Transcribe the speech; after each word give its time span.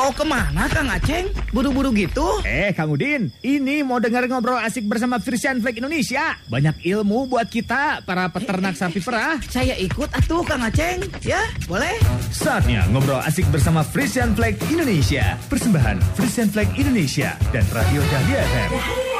Mau 0.00 0.16
ke 0.16 0.24
mana 0.24 0.64
Kang 0.72 0.88
Aceng? 0.88 1.28
Buru-buru 1.52 1.92
gitu? 1.92 2.40
Eh 2.48 2.72
Kang 2.72 2.88
Udin, 2.88 3.28
ini 3.44 3.84
mau 3.84 4.00
dengar 4.00 4.24
ngobrol 4.24 4.56
asik 4.56 4.88
bersama 4.88 5.20
Frisian 5.20 5.60
Flag 5.60 5.76
Indonesia. 5.76 6.40
Banyak 6.48 6.80
ilmu 6.88 7.28
buat 7.28 7.44
kita, 7.52 8.00
para 8.08 8.32
peternak 8.32 8.80
sapi 8.80 9.04
perah. 9.04 9.36
Saya 9.44 9.76
ikut 9.76 10.08
atuh 10.08 10.40
Kang 10.40 10.64
Aceng. 10.64 11.04
Ya, 11.20 11.44
boleh? 11.68 12.00
Saatnya 12.32 12.88
ngobrol 12.88 13.20
asik 13.20 13.44
bersama 13.52 13.84
Frisian 13.84 14.32
Flag 14.32 14.56
Indonesia. 14.72 15.36
Persembahan 15.52 16.00
Frisian 16.16 16.48
Flag 16.48 16.72
Indonesia 16.80 17.36
dan 17.52 17.68
Radio 17.68 18.00
Dahlia 18.00 18.40
FM. 18.40 19.19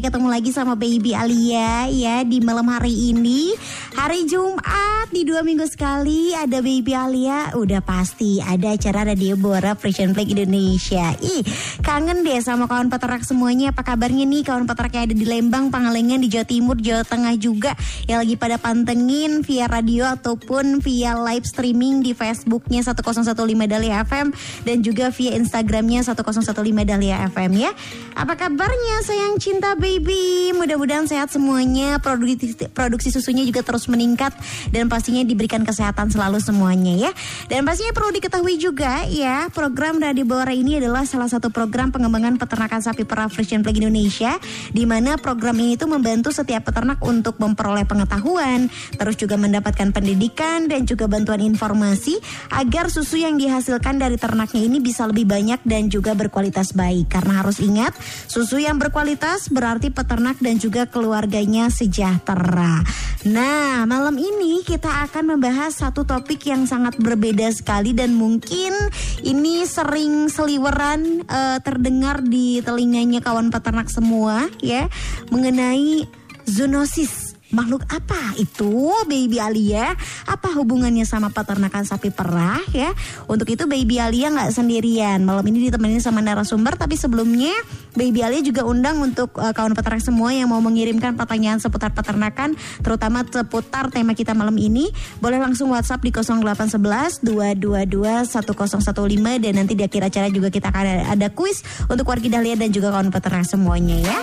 Ketemu 0.00 0.28
lagi 0.30 0.50
sama 0.54 0.78
baby 0.78 1.12
Alia 1.14 1.90
ya 1.90 2.22
di 2.22 2.38
malam 2.38 2.66
hari 2.70 3.12
ini 3.12 3.54
Hari 3.98 4.30
Jumat 4.30 5.10
di 5.10 5.26
dua 5.26 5.42
minggu 5.42 5.66
sekali 5.66 6.30
ada 6.30 6.62
baby 6.62 6.94
Alia. 6.94 7.50
Udah 7.58 7.82
pasti 7.82 8.38
ada 8.38 8.78
acara 8.78 9.02
Radio 9.02 9.34
Bora 9.34 9.74
Frisian 9.74 10.14
Flag 10.14 10.30
Indonesia. 10.30 11.18
Ih 11.18 11.42
kangen 11.82 12.22
deh 12.22 12.38
sama 12.38 12.70
kawan 12.70 12.94
peternak 12.94 13.26
semuanya. 13.26 13.74
Apa 13.74 13.82
kabarnya 13.82 14.22
nih? 14.22 14.46
Kawan 14.46 14.70
peternak 14.70 14.94
yang 14.94 15.04
ada 15.10 15.16
di 15.18 15.26
Lembang, 15.26 15.74
Pangalengan, 15.74 16.22
di 16.22 16.30
Jawa 16.30 16.46
Timur, 16.46 16.78
Jawa 16.78 17.02
Tengah 17.02 17.34
juga. 17.42 17.74
Yang 18.06 18.18
lagi 18.22 18.34
pada 18.38 18.56
pantengin 18.62 19.42
via 19.42 19.66
radio 19.66 20.06
ataupun 20.14 20.78
via 20.78 21.18
live 21.18 21.42
streaming 21.42 21.98
di 21.98 22.14
Facebooknya 22.14 22.86
1015 22.86 23.34
Dahlia 23.66 24.06
FM 24.06 24.30
dan 24.62 24.78
juga 24.78 25.10
via 25.10 25.34
Instagramnya 25.34 26.06
1015 26.06 26.54
Dahlia 26.86 27.26
FM 27.34 27.50
ya. 27.66 27.74
Apa 28.14 28.38
kabarnya 28.38 29.02
sayang 29.02 29.42
cinta 29.42 29.74
baby? 29.74 30.54
Mudah-mudahan 30.54 31.10
sehat 31.10 31.34
semuanya, 31.34 31.98
produksi, 31.98 32.54
produksi 32.70 33.10
susunya 33.10 33.42
juga 33.42 33.66
terus 33.66 33.87
meningkat 33.88 34.36
dan 34.70 34.86
pastinya 34.86 35.24
diberikan 35.24 35.64
kesehatan 35.64 36.12
selalu 36.12 36.38
semuanya 36.38 37.08
ya. 37.08 37.10
Dan 37.48 37.64
pastinya 37.64 37.92
perlu 37.96 38.12
diketahui 38.14 38.60
juga 38.60 39.04
ya, 39.08 39.48
program 39.50 39.98
Radio 39.98 40.28
Bawara 40.28 40.52
ini 40.52 40.78
adalah 40.78 41.08
salah 41.08 41.26
satu 41.28 41.48
program 41.48 41.90
pengembangan 41.90 42.36
peternakan 42.36 42.80
sapi 42.84 43.08
perah 43.08 43.32
Frisian 43.32 43.64
Flag 43.64 43.76
Indonesia 43.80 44.36
di 44.72 44.84
mana 44.84 45.16
program 45.16 45.56
ini 45.58 45.74
tuh 45.78 45.88
membantu 45.88 46.30
setiap 46.34 46.68
peternak 46.68 47.00
untuk 47.04 47.40
memperoleh 47.40 47.88
pengetahuan, 47.88 48.68
terus 48.96 49.16
juga 49.16 49.40
mendapatkan 49.40 49.90
pendidikan 49.94 50.66
dan 50.68 50.84
juga 50.84 51.08
bantuan 51.08 51.40
informasi 51.40 52.18
agar 52.52 52.90
susu 52.90 53.22
yang 53.22 53.38
dihasilkan 53.38 54.02
dari 54.02 54.18
ternaknya 54.18 54.60
ini 54.66 54.82
bisa 54.82 55.06
lebih 55.06 55.24
banyak 55.28 55.62
dan 55.64 55.86
juga 55.86 56.12
berkualitas 56.18 56.74
baik. 56.74 57.10
Karena 57.12 57.42
harus 57.42 57.62
ingat, 57.62 57.94
susu 58.26 58.58
yang 58.58 58.76
berkualitas 58.76 59.48
berarti 59.48 59.94
peternak 59.94 60.42
dan 60.42 60.58
juga 60.58 60.86
keluarganya 60.90 61.70
sejahtera. 61.70 62.82
Nah, 63.28 63.77
malam 63.84 64.16
ini 64.16 64.64
kita 64.64 65.04
akan 65.06 65.36
membahas 65.36 65.76
satu 65.76 66.02
topik 66.08 66.48
yang 66.48 66.64
sangat 66.64 66.96
berbeda 66.96 67.52
sekali 67.52 67.92
dan 67.92 68.16
mungkin 68.16 68.72
ini 69.20 69.68
sering 69.68 70.32
seliweran 70.32 71.22
eh, 71.28 71.58
terdengar 71.60 72.24
di 72.24 72.64
telinganya 72.64 73.20
kawan 73.20 73.52
peternak 73.52 73.92
semua 73.92 74.48
ya 74.64 74.88
mengenai 75.28 76.08
zoonosis. 76.48 77.27
Makhluk 77.48 77.88
apa 77.88 78.36
itu 78.36 78.92
Baby 79.08 79.40
Alia? 79.40 79.96
Apa 80.28 80.52
hubungannya 80.52 81.08
sama 81.08 81.32
peternakan 81.32 81.80
sapi 81.88 82.12
perah 82.12 82.60
ya? 82.76 82.92
Untuk 83.24 83.48
itu 83.48 83.64
Baby 83.64 83.96
Alia 83.96 84.28
nggak 84.28 84.52
sendirian. 84.52 85.24
Malam 85.24 85.40
ini 85.48 85.72
ditemenin 85.72 86.04
sama 86.04 86.20
narasumber. 86.20 86.76
Tapi 86.76 87.00
sebelumnya 87.00 87.56
Baby 87.96 88.20
Alia 88.20 88.44
juga 88.44 88.68
undang 88.68 89.00
untuk 89.00 89.32
uh, 89.40 89.56
kawan 89.56 89.72
peternak 89.72 90.04
semua 90.04 90.36
yang 90.36 90.52
mau 90.52 90.60
mengirimkan 90.60 91.16
pertanyaan 91.16 91.56
seputar 91.56 91.96
peternakan, 91.96 92.52
terutama 92.84 93.24
seputar 93.24 93.88
tema 93.88 94.12
kita 94.12 94.36
malam 94.36 94.60
ini. 94.60 94.92
Boleh 95.24 95.40
langsung 95.40 95.72
WhatsApp 95.72 96.04
di 96.04 96.12
0811 96.12 97.24
222 97.24 98.28
1015 98.28 99.40
dan 99.40 99.52
nanti 99.56 99.72
di 99.72 99.88
akhir 99.88 100.12
acara 100.12 100.28
juga 100.28 100.52
kita 100.52 100.68
akan 100.68 101.16
ada 101.16 101.28
kuis 101.32 101.64
untuk 101.88 102.04
warga 102.04 102.28
Dahlia 102.28 102.60
dan 102.60 102.68
juga 102.68 102.92
kawan 102.92 103.08
peternak 103.08 103.48
semuanya 103.48 103.96
ya. 104.04 104.18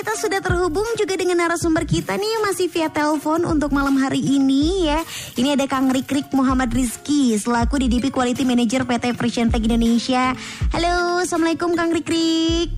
Kita 0.00 0.16
sudah 0.16 0.40
terhubung 0.40 0.88
juga 0.96 1.12
dengan 1.12 1.44
narasumber 1.44 1.84
kita 1.84 2.16
nih 2.16 2.40
masih 2.40 2.72
via 2.72 2.88
telepon 2.88 3.44
untuk 3.44 3.68
malam 3.68 4.00
hari 4.00 4.24
ini 4.24 4.88
ya. 4.88 5.04
Ini 5.36 5.60
ada 5.60 5.68
Kang 5.68 5.92
Rikrik 5.92 6.32
Muhammad 6.32 6.72
Rizky 6.72 7.36
selaku 7.36 7.76
DDP 7.76 8.08
Quality 8.08 8.48
Manager 8.48 8.88
PT 8.88 9.12
Frisian 9.12 9.52
Tech 9.52 9.60
Indonesia. 9.60 10.32
Halo, 10.72 11.20
Assalamualaikum 11.20 11.76
Kang 11.76 11.92
Rikrik. 11.92 12.72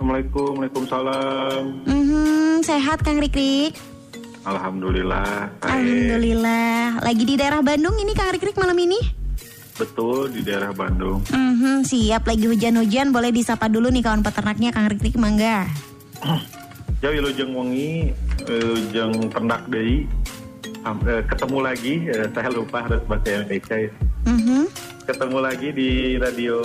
Assalamualaikum, 0.00 0.64
Waalaikumsalam. 0.64 1.62
Mhm, 1.84 2.64
sehat 2.64 3.04
Kang 3.04 3.20
Rikrik? 3.20 3.76
Alhamdulillah. 4.48 5.60
baik. 5.60 5.68
Alhamdulillah. 5.68 7.04
Lagi 7.04 7.24
di 7.28 7.36
daerah 7.36 7.60
Bandung 7.60 8.00
ini 8.00 8.16
Kang 8.16 8.32
Rikrik 8.32 8.56
malam 8.56 8.80
ini? 8.80 8.96
Betul 9.76 10.32
di 10.32 10.40
daerah 10.40 10.72
Bandung. 10.72 11.20
Mhm, 11.28 11.84
siap 11.84 12.24
lagi 12.24 12.48
hujan-hujan 12.48 13.12
boleh 13.12 13.28
disapa 13.28 13.68
dulu 13.68 13.92
nih 13.92 14.00
kawan 14.00 14.24
peternaknya 14.24 14.72
Kang 14.72 14.88
Rikrik 14.88 15.20
mangga. 15.20 15.68
Jauh 17.00 17.16
ya 17.16 17.32
jeng 17.32 17.56
wengi, 17.56 18.12
eh, 18.44 18.76
jeng 18.92 19.12
ternak. 19.32 19.64
Am- 20.84 21.00
eh, 21.08 21.24
ketemu 21.24 21.58
lagi, 21.64 21.94
eh, 22.12 22.28
saya 22.36 22.52
lupa 22.52 22.84
harus 22.84 23.00
bahasa 23.08 23.40
Indonesia. 23.40 23.76
ya. 23.76 23.90
Mhm. 24.28 24.62
Ketemu 25.08 25.38
lagi 25.40 25.68
di 25.72 25.90
radio 26.20 26.56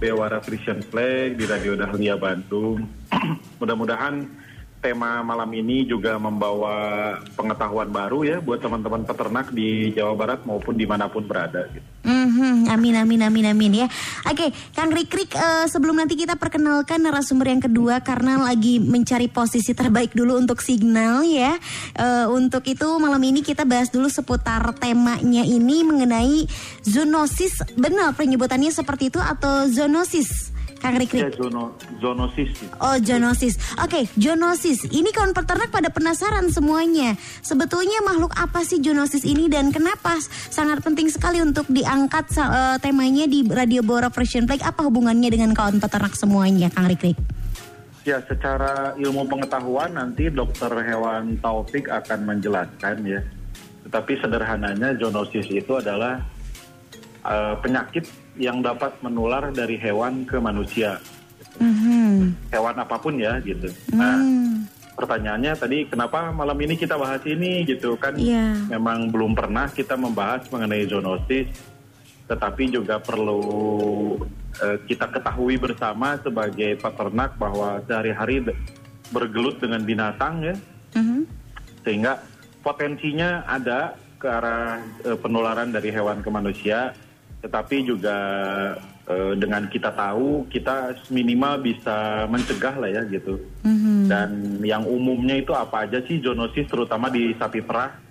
Bewara 0.00 0.40
Christian 0.40 0.80
Flag, 0.88 1.36
di 1.36 1.44
radio 1.44 1.76
Dahlia 1.76 2.16
Bandung. 2.16 2.88
Mudah-mudahan 3.60 4.24
tema 4.78 5.20
malam 5.26 5.50
ini 5.50 5.82
juga 5.84 6.16
membawa 6.16 7.18
pengetahuan 7.34 7.90
baru 7.90 8.22
ya 8.22 8.36
buat 8.38 8.62
teman-teman 8.62 9.02
peternak 9.02 9.50
di 9.50 9.90
Jawa 9.92 10.14
Barat 10.14 10.40
maupun 10.46 10.78
di 10.78 10.86
mana 10.86 11.10
pun 11.10 11.26
berada. 11.26 11.66
Gitu. 11.70 11.84
Mhm, 12.08 12.70
amin 12.70 12.94
amin 13.04 13.20
amin 13.26 13.46
amin 13.50 13.72
ya. 13.84 13.86
Oke, 14.30 14.54
Kang 14.72 14.94
Rikrik 14.94 15.34
eh, 15.34 15.66
sebelum 15.66 15.98
nanti 15.98 16.14
kita 16.14 16.38
perkenalkan 16.38 17.02
narasumber 17.02 17.50
yang 17.50 17.62
kedua 17.62 18.00
karena 18.00 18.38
lagi 18.38 18.78
mencari 18.78 19.26
posisi 19.26 19.74
terbaik 19.74 20.14
dulu 20.14 20.38
untuk 20.38 20.62
signal 20.62 21.26
ya. 21.26 21.58
Eh, 21.98 22.26
untuk 22.30 22.62
itu 22.70 22.86
malam 23.02 23.20
ini 23.20 23.42
kita 23.42 23.66
bahas 23.66 23.90
dulu 23.90 24.06
seputar 24.06 24.72
temanya 24.78 25.42
ini 25.42 25.82
mengenai 25.82 26.46
zoonosis. 26.86 27.74
Benar 27.74 28.14
penyebutannya 28.14 28.70
seperti 28.70 29.10
itu 29.10 29.18
atau 29.18 29.66
zoonosis? 29.66 30.57
Kang 30.78 30.94
Ya 30.94 31.02
Rikrik. 31.02 31.34
zono, 31.34 31.74
zoonosis. 31.98 32.50
Oh, 32.78 32.96
zoonosis. 33.02 33.58
Oke, 33.82 34.06
zoonosis. 34.14 34.86
Ini 34.86 35.10
kawan 35.10 35.34
peternak 35.34 35.74
pada 35.74 35.90
penasaran 35.90 36.46
semuanya. 36.54 37.18
Sebetulnya 37.42 37.98
makhluk 38.06 38.30
apa 38.38 38.62
sih 38.62 38.78
zoonosis 38.78 39.26
ini 39.26 39.50
dan 39.50 39.74
kenapa 39.74 40.16
sangat 40.48 40.80
penting 40.86 41.10
sekali 41.10 41.42
untuk 41.42 41.66
diangkat 41.66 42.30
eh, 42.38 42.76
temanya 42.78 43.26
di 43.26 43.42
Radio 43.50 43.82
Bora 43.82 44.08
Frisian 44.08 44.46
Flag? 44.46 44.62
Apa 44.62 44.86
hubungannya 44.86 45.28
dengan 45.28 45.50
kawan 45.50 45.82
peternak 45.82 46.14
semuanya, 46.14 46.70
Kang 46.70 46.86
Rikrik? 46.86 47.18
Ya, 48.06 48.22
secara 48.24 48.96
ilmu 48.96 49.28
pengetahuan 49.28 49.92
nanti 49.92 50.32
dokter 50.32 50.70
hewan 50.80 51.36
Taufik 51.42 51.90
akan 51.92 52.24
menjelaskan 52.24 53.04
ya. 53.04 53.20
Tetapi 53.84 54.12
sederhananya 54.22 54.96
zoonosis 54.96 55.44
itu 55.50 55.76
adalah 55.76 56.22
eh, 57.28 57.54
penyakit 57.60 58.08
yang 58.34 58.64
dapat 58.64 58.96
menular 59.04 59.52
dari 59.52 59.76
hewan 59.76 60.24
ke 60.24 60.40
manusia. 60.40 60.96
Mhm. 61.58 62.48
Hewan 62.48 62.76
apa 62.78 62.96
pun 62.96 63.18
ya 63.18 63.36
gitu. 63.42 63.68
Nah, 63.92 64.16
Hmm. 64.16 64.64
pertanyaannya 64.94 65.52
tadi 65.54 65.78
kenapa 65.86 66.30
malam 66.30 66.56
ini 66.58 66.74
kita 66.74 66.94
bahas 66.94 67.20
ini 67.26 67.66
gitu 67.66 67.98
kan? 67.98 68.14
Iya. 68.14 68.56
Memang 68.70 69.10
belum 69.10 69.34
pernah 69.34 69.66
kita 69.68 69.94
membahas 69.94 70.46
mengenai 70.48 70.86
zoonosis, 70.86 71.50
tetapi 72.26 72.72
juga 72.72 72.98
perlu 72.98 73.40
eh, 74.58 74.74
kita 74.90 75.06
ketahui 75.06 75.54
bersama 75.54 76.18
sebagai 76.18 76.74
peternak 76.76 77.38
bahwa 77.38 77.78
sehari-hari 77.86 78.42
be- 78.42 78.58
bergelut 79.14 79.62
dengan 79.62 79.86
binatang 79.86 80.42
ya, 80.42 80.54
Mhm. 80.98 81.22
sehingga 81.86 82.18
potensinya 82.58 83.46
ada 83.46 83.94
ke 84.18 84.26
arah 84.26 84.82
eh, 85.06 85.14
penularan 85.14 85.70
dari 85.70 85.94
hewan 85.94 86.18
ke 86.18 86.28
manusia, 86.28 86.90
tetapi 87.38 87.86
juga 87.86 88.16
eh, 89.06 89.32
dengan 89.38 89.70
kita 89.70 89.94
tahu 89.94 90.50
kita 90.50 91.06
minimal 91.14 91.62
bisa 91.62 92.26
mencegah 92.26 92.74
lah 92.76 92.90
ya 92.90 93.02
gitu. 93.06 93.38
Mhm. 93.62 94.10
Dan 94.10 94.28
yang 94.66 94.82
umumnya 94.84 95.38
itu 95.38 95.54
apa 95.54 95.86
aja 95.86 96.02
sih 96.04 96.18
zoonosis 96.18 96.66
terutama 96.66 97.08
di 97.08 97.34
sapi 97.38 97.62
perah? 97.62 98.08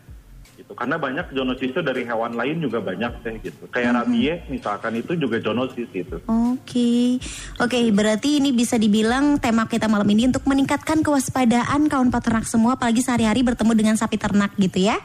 gitu. 0.67 0.73
Karena 0.75 0.97
banyak 0.99 1.31
zoonosis 1.31 1.71
itu 1.71 1.81
dari 1.85 2.03
hewan 2.03 2.35
lain 2.35 2.59
juga 2.59 2.83
banyak 2.83 3.23
teh 3.23 3.35
gitu. 3.39 3.63
Kayak 3.71 4.03
rabies 4.03 4.41
misalkan 4.51 4.99
itu 4.99 5.13
juga 5.15 5.39
zoonosis 5.39 5.87
gitu. 5.93 6.17
Oke, 6.27 7.21
oke 7.61 7.79
berarti 7.95 8.43
ini 8.43 8.51
bisa 8.51 8.75
dibilang 8.75 9.39
tema 9.39 9.69
kita 9.69 9.87
malam 9.87 10.09
ini 10.11 10.27
untuk 10.27 10.43
meningkatkan 10.43 10.99
kewaspadaan 11.05 11.87
kawan 11.87 12.09
peternak 12.11 12.45
semua, 12.49 12.75
apalagi 12.75 12.99
sehari-hari 12.99 13.45
bertemu 13.45 13.71
dengan 13.77 13.95
sapi 13.95 14.19
ternak 14.19 14.51
gitu 14.59 14.83
ya. 14.83 14.99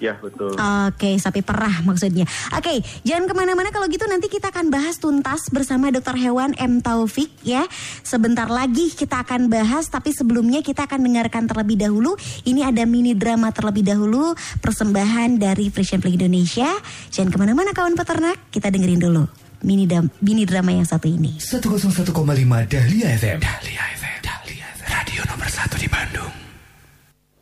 Ya 0.00 0.16
betul. 0.16 0.56
Oke, 0.56 1.20
sapi 1.20 1.44
perah 1.44 1.84
maksudnya. 1.84 2.24
Oke, 2.56 2.80
jangan 3.04 3.28
ke 3.28 3.34
mana-mana 3.36 3.68
kalau 3.68 3.84
gitu 3.86 4.08
nanti 4.08 4.32
kita 4.32 4.48
akan 4.48 4.72
bahas 4.72 4.96
tuntas 4.96 5.52
bersama 5.52 5.92
dokter 5.92 6.16
hewan 6.16 6.56
M 6.56 6.80
Taufik 6.80 7.28
ya. 7.44 7.68
Sebentar 8.00 8.48
lagi 8.48 8.96
kita 8.96 9.20
akan 9.22 9.52
bahas, 9.52 9.92
tapi 9.92 10.16
sebelumnya 10.16 10.64
kita 10.64 10.88
akan 10.88 11.04
dengarkan 11.04 11.44
terlebih 11.44 11.76
dahulu. 11.76 12.16
Ini 12.48 12.72
ada 12.72 12.88
mini 12.88 13.12
drama 13.12 13.52
terlebih 13.52 13.84
dahulu 13.84 14.32
persembahan 14.64 15.36
dari 15.36 15.68
Frisian 15.68 16.00
Flag 16.00 16.16
Indonesia. 16.16 16.72
Jangan 17.12 17.28
ke 17.28 17.36
mana-mana 17.36 17.76
kawan 17.76 17.92
peternak, 17.92 18.40
kita 18.48 18.72
dengerin 18.72 19.04
dulu 19.04 19.24
mini, 19.60 19.84
dam, 19.84 20.08
mini 20.24 20.48
drama 20.48 20.72
yang 20.72 20.88
satu 20.88 21.04
ini. 21.04 21.36
101,5 21.36 22.16
Dahlia 22.64 23.06
FM. 23.20 23.38
Dahlia 23.44 23.82
FM. 24.00 24.18
Dahlia 24.24 24.66
FM. 24.80 24.88
Radio 24.88 25.20
nomor 25.28 25.48
satu 25.52 25.76
di 25.76 25.84
Bandung. 25.84 26.32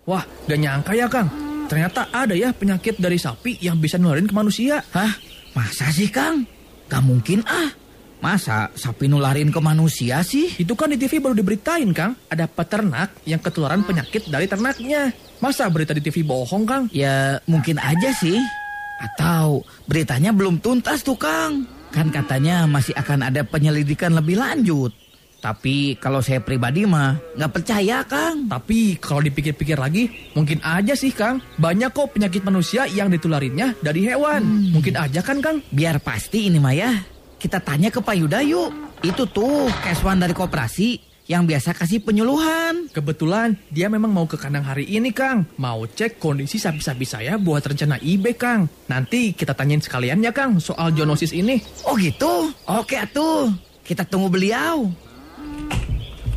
Wah, 0.08 0.26
gak 0.50 0.58
nyangka 0.58 0.92
ya 0.98 1.06
Kang. 1.06 1.47
Ternyata 1.68 2.08
ada 2.08 2.32
ya 2.32 2.50
penyakit 2.56 2.96
dari 2.96 3.20
sapi 3.20 3.60
yang 3.60 3.76
bisa 3.76 4.00
nularin 4.00 4.24
ke 4.24 4.32
manusia. 4.32 4.80
Hah? 4.96 5.12
Masa 5.52 5.92
sih, 5.92 6.08
Kang? 6.08 6.48
Gak 6.88 7.04
mungkin 7.04 7.44
ah. 7.44 7.68
Masa 8.18 8.72
sapi 8.74 9.06
nularin 9.06 9.52
ke 9.52 9.60
manusia 9.62 10.24
sih? 10.26 10.50
Itu 10.58 10.74
kan 10.74 10.90
di 10.90 10.98
TV 10.98 11.20
baru 11.22 11.36
diberitain 11.36 11.92
Kang. 11.92 12.16
Ada 12.32 12.48
peternak 12.48 13.20
yang 13.28 13.38
ketularan 13.38 13.84
penyakit 13.84 14.26
dari 14.26 14.48
ternaknya. 14.48 15.12
Masa 15.38 15.68
berita 15.68 15.94
di 15.94 16.02
TV 16.02 16.24
bohong 16.24 16.64
Kang? 16.64 16.84
Ya, 16.90 17.38
mungkin 17.46 17.78
aja 17.78 18.10
sih. 18.16 18.40
Atau 18.98 19.62
beritanya 19.86 20.34
belum 20.34 20.58
tuntas 20.58 21.04
tuh, 21.06 21.14
Kang. 21.14 21.68
Kan 21.94 22.10
katanya 22.10 22.66
masih 22.66 22.96
akan 22.96 23.28
ada 23.28 23.46
penyelidikan 23.46 24.16
lebih 24.16 24.40
lanjut. 24.40 24.90
Tapi 25.38 25.94
kalau 26.02 26.18
saya 26.18 26.42
pribadi 26.42 26.82
mah 26.82 27.14
nggak 27.38 27.52
percaya 27.54 28.02
Kang. 28.02 28.50
Tapi 28.50 28.98
kalau 28.98 29.22
dipikir-pikir 29.22 29.78
lagi, 29.78 30.10
mungkin 30.34 30.58
aja 30.66 30.98
sih 30.98 31.14
Kang. 31.14 31.38
Banyak 31.58 31.94
kok 31.94 32.18
penyakit 32.18 32.42
manusia 32.42 32.90
yang 32.90 33.06
ditularinnya 33.06 33.78
dari 33.78 34.02
hewan. 34.02 34.42
Hmm. 34.42 34.74
Mungkin 34.74 34.98
aja 34.98 35.22
kan 35.22 35.38
Kang? 35.38 35.62
Biar 35.70 36.02
pasti 36.02 36.50
ini 36.50 36.58
mah 36.58 36.74
ya. 36.74 36.90
Kita 37.38 37.62
tanya 37.62 37.94
ke 37.94 38.02
Pak 38.02 38.16
Yuda 38.18 38.42
yuk. 38.42 38.74
Itu 39.06 39.30
tuh 39.30 39.70
Keswan 39.78 40.18
dari 40.18 40.34
koperasi 40.34 41.06
yang 41.30 41.46
biasa 41.46 41.76
kasih 41.76 42.02
penyuluhan. 42.02 42.90
Kebetulan 42.90 43.54
dia 43.70 43.86
memang 43.86 44.10
mau 44.10 44.26
ke 44.26 44.34
kandang 44.34 44.66
hari 44.66 44.90
ini 44.90 45.14
Kang. 45.14 45.46
Mau 45.60 45.86
cek 45.86 46.18
kondisi 46.18 46.58
sapi-sapi 46.58 47.06
saya 47.06 47.38
buat 47.38 47.62
rencana 47.62 48.00
IB 48.02 48.34
Kang. 48.34 48.66
Nanti 48.90 49.36
kita 49.36 49.54
tanyain 49.54 49.84
sekalian 49.84 50.18
ya 50.24 50.34
Kang 50.34 50.58
soal 50.58 50.90
zoonosis 50.96 51.30
ini. 51.30 51.62
Oh 51.86 51.94
gitu? 51.94 52.50
Oke 52.66 52.98
atuh. 52.98 53.54
Kita 53.86 54.02
tunggu 54.02 54.32
beliau. 54.32 54.88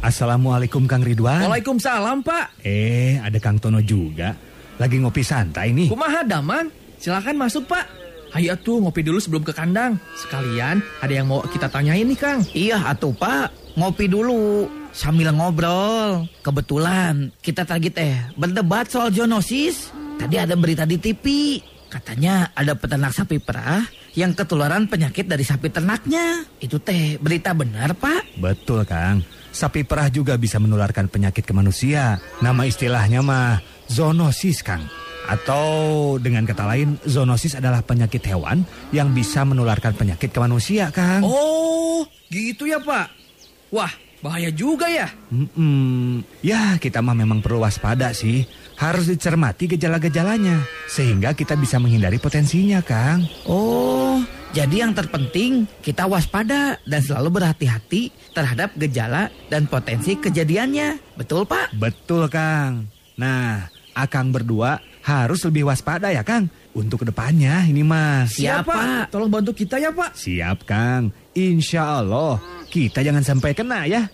Assalamualaikum 0.02 0.90
Kang 0.90 1.06
Ridwan. 1.06 1.46
Waalaikumsalam 1.46 2.26
Pak. 2.26 2.66
Eh, 2.66 3.22
ada 3.22 3.38
Kang 3.38 3.62
Tono 3.62 3.86
juga. 3.86 4.34
Lagi 4.82 4.98
ngopi 4.98 5.22
santai 5.22 5.78
nih. 5.78 5.94
Kumaha 5.94 6.26
Daman? 6.26 6.74
Silakan 6.98 7.38
masuk 7.38 7.70
Pak. 7.70 7.86
Hayo 8.34 8.58
tuh 8.58 8.82
ngopi 8.82 9.06
dulu 9.06 9.22
sebelum 9.22 9.46
ke 9.46 9.54
kandang. 9.54 10.02
Sekalian 10.18 10.82
ada 11.06 11.14
yang 11.14 11.30
mau 11.30 11.46
kita 11.46 11.70
tanyain 11.70 12.02
nih 12.02 12.18
Kang. 12.18 12.42
Iya 12.50 12.82
atuh 12.82 13.14
Pak. 13.14 13.78
Ngopi 13.78 14.10
dulu 14.10 14.66
sambil 14.90 15.30
ngobrol. 15.38 16.26
Kebetulan 16.42 17.30
kita 17.38 17.62
tadi 17.62 17.94
teh 17.94 18.18
berdebat 18.34 18.90
soal 18.90 19.14
zoonosis. 19.14 19.94
Tadi 20.18 20.34
ada 20.34 20.58
berita 20.58 20.82
di 20.82 20.98
TV. 20.98 21.26
Katanya 21.94 22.50
ada 22.58 22.74
peternak 22.74 23.14
sapi 23.14 23.38
perah 23.38 23.86
yang 24.16 24.36
ketularan 24.36 24.88
penyakit 24.92 25.28
dari 25.28 25.44
sapi 25.44 25.72
ternaknya. 25.72 26.44
Itu 26.60 26.84
teh 26.84 27.16
berita 27.20 27.56
benar, 27.56 27.96
Pak? 27.96 28.40
Betul, 28.40 28.84
Kang. 28.84 29.24
Sapi 29.52 29.84
perah 29.84 30.08
juga 30.08 30.40
bisa 30.40 30.60
menularkan 30.60 31.12
penyakit 31.12 31.44
ke 31.44 31.54
manusia. 31.56 32.20
Nama 32.40 32.64
istilahnya 32.68 33.20
mah 33.24 33.60
zoonosis, 33.92 34.64
Kang. 34.64 34.84
Atau 35.28 35.64
dengan 36.20 36.44
kata 36.44 36.66
lain, 36.68 37.00
zoonosis 37.08 37.56
adalah 37.56 37.86
penyakit 37.86 38.24
hewan 38.28 38.68
yang 38.92 39.16
bisa 39.16 39.48
menularkan 39.48 39.96
penyakit 39.96 40.32
ke 40.32 40.40
manusia, 40.40 40.92
Kang. 40.92 41.24
Oh, 41.24 42.04
gitu 42.28 42.68
ya, 42.68 42.80
Pak. 42.80 43.08
Wah, 43.72 43.92
bahaya 44.20 44.52
juga 44.52 44.92
ya. 44.92 45.08
Mm-mm. 45.32 46.24
Ya, 46.44 46.76
kita 46.80 47.00
mah 47.00 47.16
memang 47.16 47.40
perlu 47.40 47.64
waspada 47.64 48.12
sih. 48.12 48.44
Harus 48.82 49.06
dicermati 49.06 49.70
gejala-gejalanya 49.70 50.66
sehingga 50.90 51.38
kita 51.38 51.54
bisa 51.54 51.78
menghindari 51.78 52.18
potensinya, 52.18 52.82
Kang. 52.82 53.22
Oh, 53.46 54.18
jadi 54.58 54.82
yang 54.82 54.98
terpenting 54.98 55.70
kita 55.86 56.10
waspada 56.10 56.82
dan 56.82 57.02
selalu 57.06 57.38
berhati-hati 57.38 58.10
terhadap 58.34 58.74
gejala 58.82 59.30
dan 59.54 59.70
potensi 59.70 60.18
kejadiannya. 60.18 61.14
Betul, 61.14 61.46
Pak? 61.46 61.78
Betul, 61.78 62.26
Kang. 62.26 62.90
Nah, 63.22 63.70
Akang 63.94 64.34
berdua 64.34 64.80
harus 65.04 65.44
lebih 65.46 65.68
waspada 65.68 66.10
ya, 66.10 66.26
Kang. 66.26 66.50
Untuk 66.72 67.04
ke 67.04 67.12
depannya 67.12 67.68
ini 67.68 67.84
mas. 67.84 68.40
Siap, 68.40 68.64
Pak. 68.64 69.12
Tolong 69.12 69.28
bantu 69.28 69.52
kita 69.52 69.76
ya, 69.76 69.92
Pak. 69.92 70.16
Siap, 70.16 70.64
Kang. 70.64 71.12
Insya 71.36 72.00
Allah 72.00 72.40
kita 72.72 73.04
jangan 73.04 73.24
sampai 73.24 73.52
kena 73.52 73.84
ya. 73.84 74.08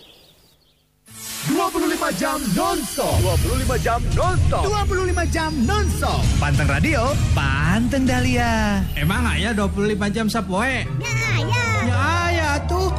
25 2.08 2.24
jam 2.24 2.40
non-stop 2.56 3.20
25 3.20 3.84
jam 3.84 4.00
non-stop 4.16 4.64
25 4.88 5.28
jam 5.28 5.52
non-stop. 5.68 6.24
Panteng 6.40 6.72
Radio, 6.72 7.12
Panteng 7.36 8.08
Dahlia. 8.08 8.80
Emang 8.96 9.28
aya 9.28 9.52
25 9.52 10.16
jam 10.16 10.32
sapoe? 10.32 10.88
Ya, 11.04 11.20
ya. 11.36 11.66
Ya 11.84 11.98
aya 12.00 12.50
tuh. 12.64 12.96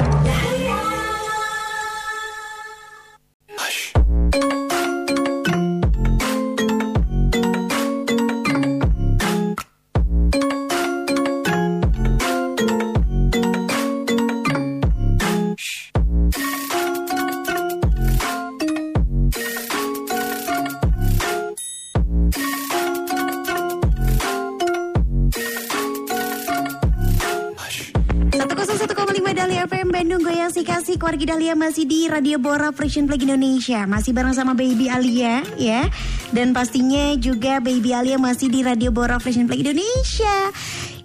Masih 31.59 31.83
di 31.83 32.07
Radio 32.07 32.39
Bora 32.39 32.71
Frisian 32.71 33.03
Flag 33.03 33.19
Indonesia. 33.19 33.83
Masih 33.83 34.15
bareng 34.15 34.31
sama 34.31 34.55
Baby 34.55 34.87
Alia 34.87 35.43
ya. 35.59 35.91
Dan 36.31 36.55
pastinya 36.55 37.11
juga 37.19 37.59
Baby 37.59 37.91
Alia 37.91 38.15
masih 38.15 38.47
di 38.47 38.63
Radio 38.63 38.95
Bora 38.95 39.19
Frisian 39.19 39.43
Flag 39.43 39.59
Indonesia 39.67 40.55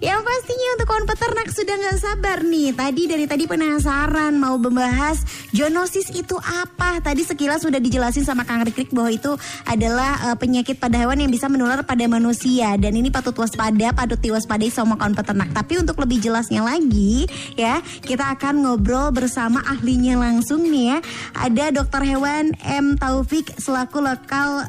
yang 0.03 0.19
pastinya 0.27 0.67
untuk 0.75 0.87
kawan 0.91 1.07
peternak 1.07 1.47
sudah 1.51 1.75
nggak 1.79 1.97
sabar 2.01 2.37
nih. 2.43 2.75
Tadi 2.75 3.03
dari 3.07 3.25
tadi 3.29 3.43
penasaran 3.47 4.35
mau 4.35 4.59
membahas 4.59 5.23
zoonosis 5.55 6.11
itu 6.11 6.35
apa. 6.41 6.99
Tadi 6.99 7.23
sekilas 7.23 7.63
sudah 7.63 7.79
dijelasin 7.79 8.27
sama 8.27 8.43
Kang 8.43 8.67
Rikrik 8.67 8.91
bahwa 8.91 9.11
itu 9.11 9.31
adalah 9.63 10.31
uh, 10.31 10.37
penyakit 10.39 10.79
pada 10.79 10.99
hewan 10.99 11.23
yang 11.23 11.31
bisa 11.31 11.47
menular 11.47 11.79
pada 11.87 12.03
manusia 12.11 12.75
dan 12.75 12.91
ini 12.95 13.07
patut 13.07 13.35
waspada, 13.39 13.95
patut 13.95 14.19
diwaspadai 14.19 14.67
sama 14.67 14.99
kawan 14.99 15.15
peternak. 15.15 15.49
Tapi 15.55 15.79
untuk 15.79 15.95
lebih 16.03 16.19
jelasnya 16.19 16.65
lagi 16.65 17.27
ya, 17.55 17.79
kita 18.03 18.35
akan 18.35 18.67
ngobrol 18.67 19.15
bersama 19.15 19.63
ahlinya 19.63 20.19
langsung 20.19 20.67
nih 20.67 20.95
ya. 20.95 20.97
Ada 21.39 21.65
dokter 21.71 22.03
hewan 22.03 22.51
M 22.67 22.99
Taufik 22.99 23.47
selaku 23.59 24.03
lokal 24.03 24.67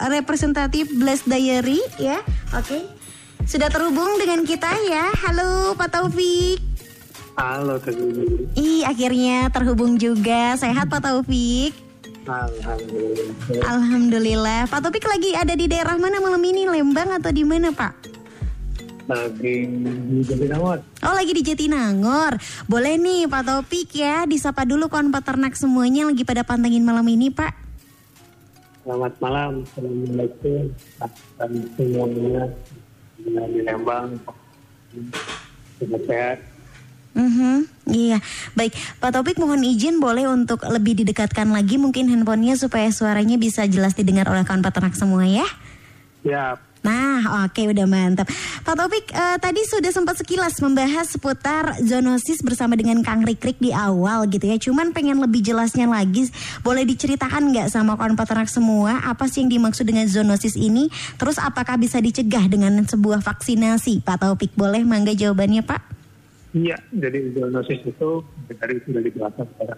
representatif 0.00 0.92
Blast 1.00 1.24
Diary 1.24 1.80
ya. 1.96 2.20
Oke. 2.52 2.80
Okay. 2.80 3.03
Sudah 3.42 3.66
terhubung 3.66 4.14
dengan 4.22 4.46
kita 4.46 4.70
ya. 4.86 5.10
Halo 5.26 5.74
Pak 5.74 5.90
Taufik. 5.90 6.62
Halo 7.34 7.82
Taufik. 7.82 8.54
Ih, 8.54 8.86
akhirnya 8.86 9.50
terhubung 9.50 9.98
juga. 9.98 10.54
Sehat 10.54 10.86
Pak 10.86 11.02
Taufik? 11.02 11.74
Alhamdulillah. 12.24 13.66
Alhamdulillah. 13.68 14.60
Pak 14.70 14.80
Taufik 14.80 15.04
lagi 15.04 15.34
ada 15.36 15.52
di 15.52 15.66
daerah 15.68 15.98
mana 16.00 16.22
malam 16.22 16.40
ini? 16.40 16.64
Lembang 16.64 17.12
atau 17.12 17.28
di 17.34 17.44
mana, 17.44 17.68
Pak? 17.74 18.16
Lagi 19.04 19.68
di 19.68 20.24
Jatinangor. 20.24 20.80
Oh, 21.04 21.12
lagi 21.12 21.36
di 21.36 21.44
Jatinangor. 21.44 22.40
Boleh 22.64 22.96
nih 22.96 23.28
Pak 23.28 23.42
Taufik 23.44 23.92
ya, 23.92 24.24
disapa 24.24 24.64
dulu 24.64 24.88
kawan 24.88 25.12
peternak 25.12 25.52
semuanya 25.52 26.08
lagi 26.08 26.24
pada 26.24 26.40
pantengin 26.40 26.80
malam 26.80 27.04
ini, 27.04 27.28
Pak. 27.28 27.52
Selamat 28.80 29.12
malam. 29.20 29.64
Assalamualaikum. 29.68 30.72
Semuanya 31.76 32.48
di 33.24 33.60
Lembang. 33.64 34.20
Sehat. 35.80 36.38
Mm 37.14 37.30
-hmm, 37.30 37.56
iya, 37.94 38.18
baik. 38.58 38.74
Pak 38.98 39.14
Topik 39.14 39.38
mohon 39.38 39.62
izin 39.62 40.02
boleh 40.02 40.26
untuk 40.26 40.66
lebih 40.66 40.98
didekatkan 40.98 41.46
lagi 41.46 41.78
mungkin 41.78 42.10
handphonenya 42.10 42.58
supaya 42.58 42.90
suaranya 42.90 43.38
bisa 43.38 43.70
jelas 43.70 43.94
didengar 43.94 44.26
oleh 44.26 44.42
kawan 44.42 44.66
peternak 44.66 44.98
semua 44.98 45.22
ya? 45.22 45.46
Ya. 46.26 46.58
Nah, 46.84 47.48
oke 47.48 47.72
udah 47.72 47.88
mantap. 47.88 48.28
Pak 48.60 48.76
Topik 48.76 49.08
eh, 49.08 49.40
tadi 49.40 49.64
sudah 49.64 49.88
sempat 49.88 50.20
sekilas 50.20 50.60
membahas 50.60 51.08
seputar 51.08 51.80
zoonosis 51.80 52.44
bersama 52.44 52.76
dengan 52.76 53.00
Kang 53.00 53.24
Rikrik 53.24 53.56
di 53.56 53.72
awal 53.72 54.28
gitu 54.28 54.44
ya. 54.44 54.60
Cuman 54.60 54.92
pengen 54.92 55.16
lebih 55.16 55.40
jelasnya 55.40 55.88
lagi, 55.88 56.28
boleh 56.60 56.84
diceritakan 56.84 57.56
nggak 57.56 57.72
sama 57.72 57.96
kawan 57.96 58.20
peternak 58.20 58.52
semua 58.52 59.00
apa 59.00 59.24
sih 59.24 59.40
yang 59.40 59.56
dimaksud 59.56 59.88
dengan 59.88 60.04
zoonosis 60.04 60.60
ini? 60.60 60.92
Terus 61.16 61.40
apakah 61.40 61.80
bisa 61.80 62.04
dicegah 62.04 62.44
dengan 62.52 62.84
sebuah 62.84 63.24
vaksinasi? 63.24 64.04
Pak 64.04 64.20
Taufik 64.20 64.52
boleh 64.52 64.84
mangga 64.84 65.16
jawabannya 65.16 65.64
Pak? 65.64 65.80
Iya, 66.52 66.76
jadi 66.92 67.32
zoonosis 67.32 67.80
itu 67.80 68.10
dari 68.46 68.76
sudah 68.84 69.00
dijelaskan 69.00 69.46
secara 69.56 69.74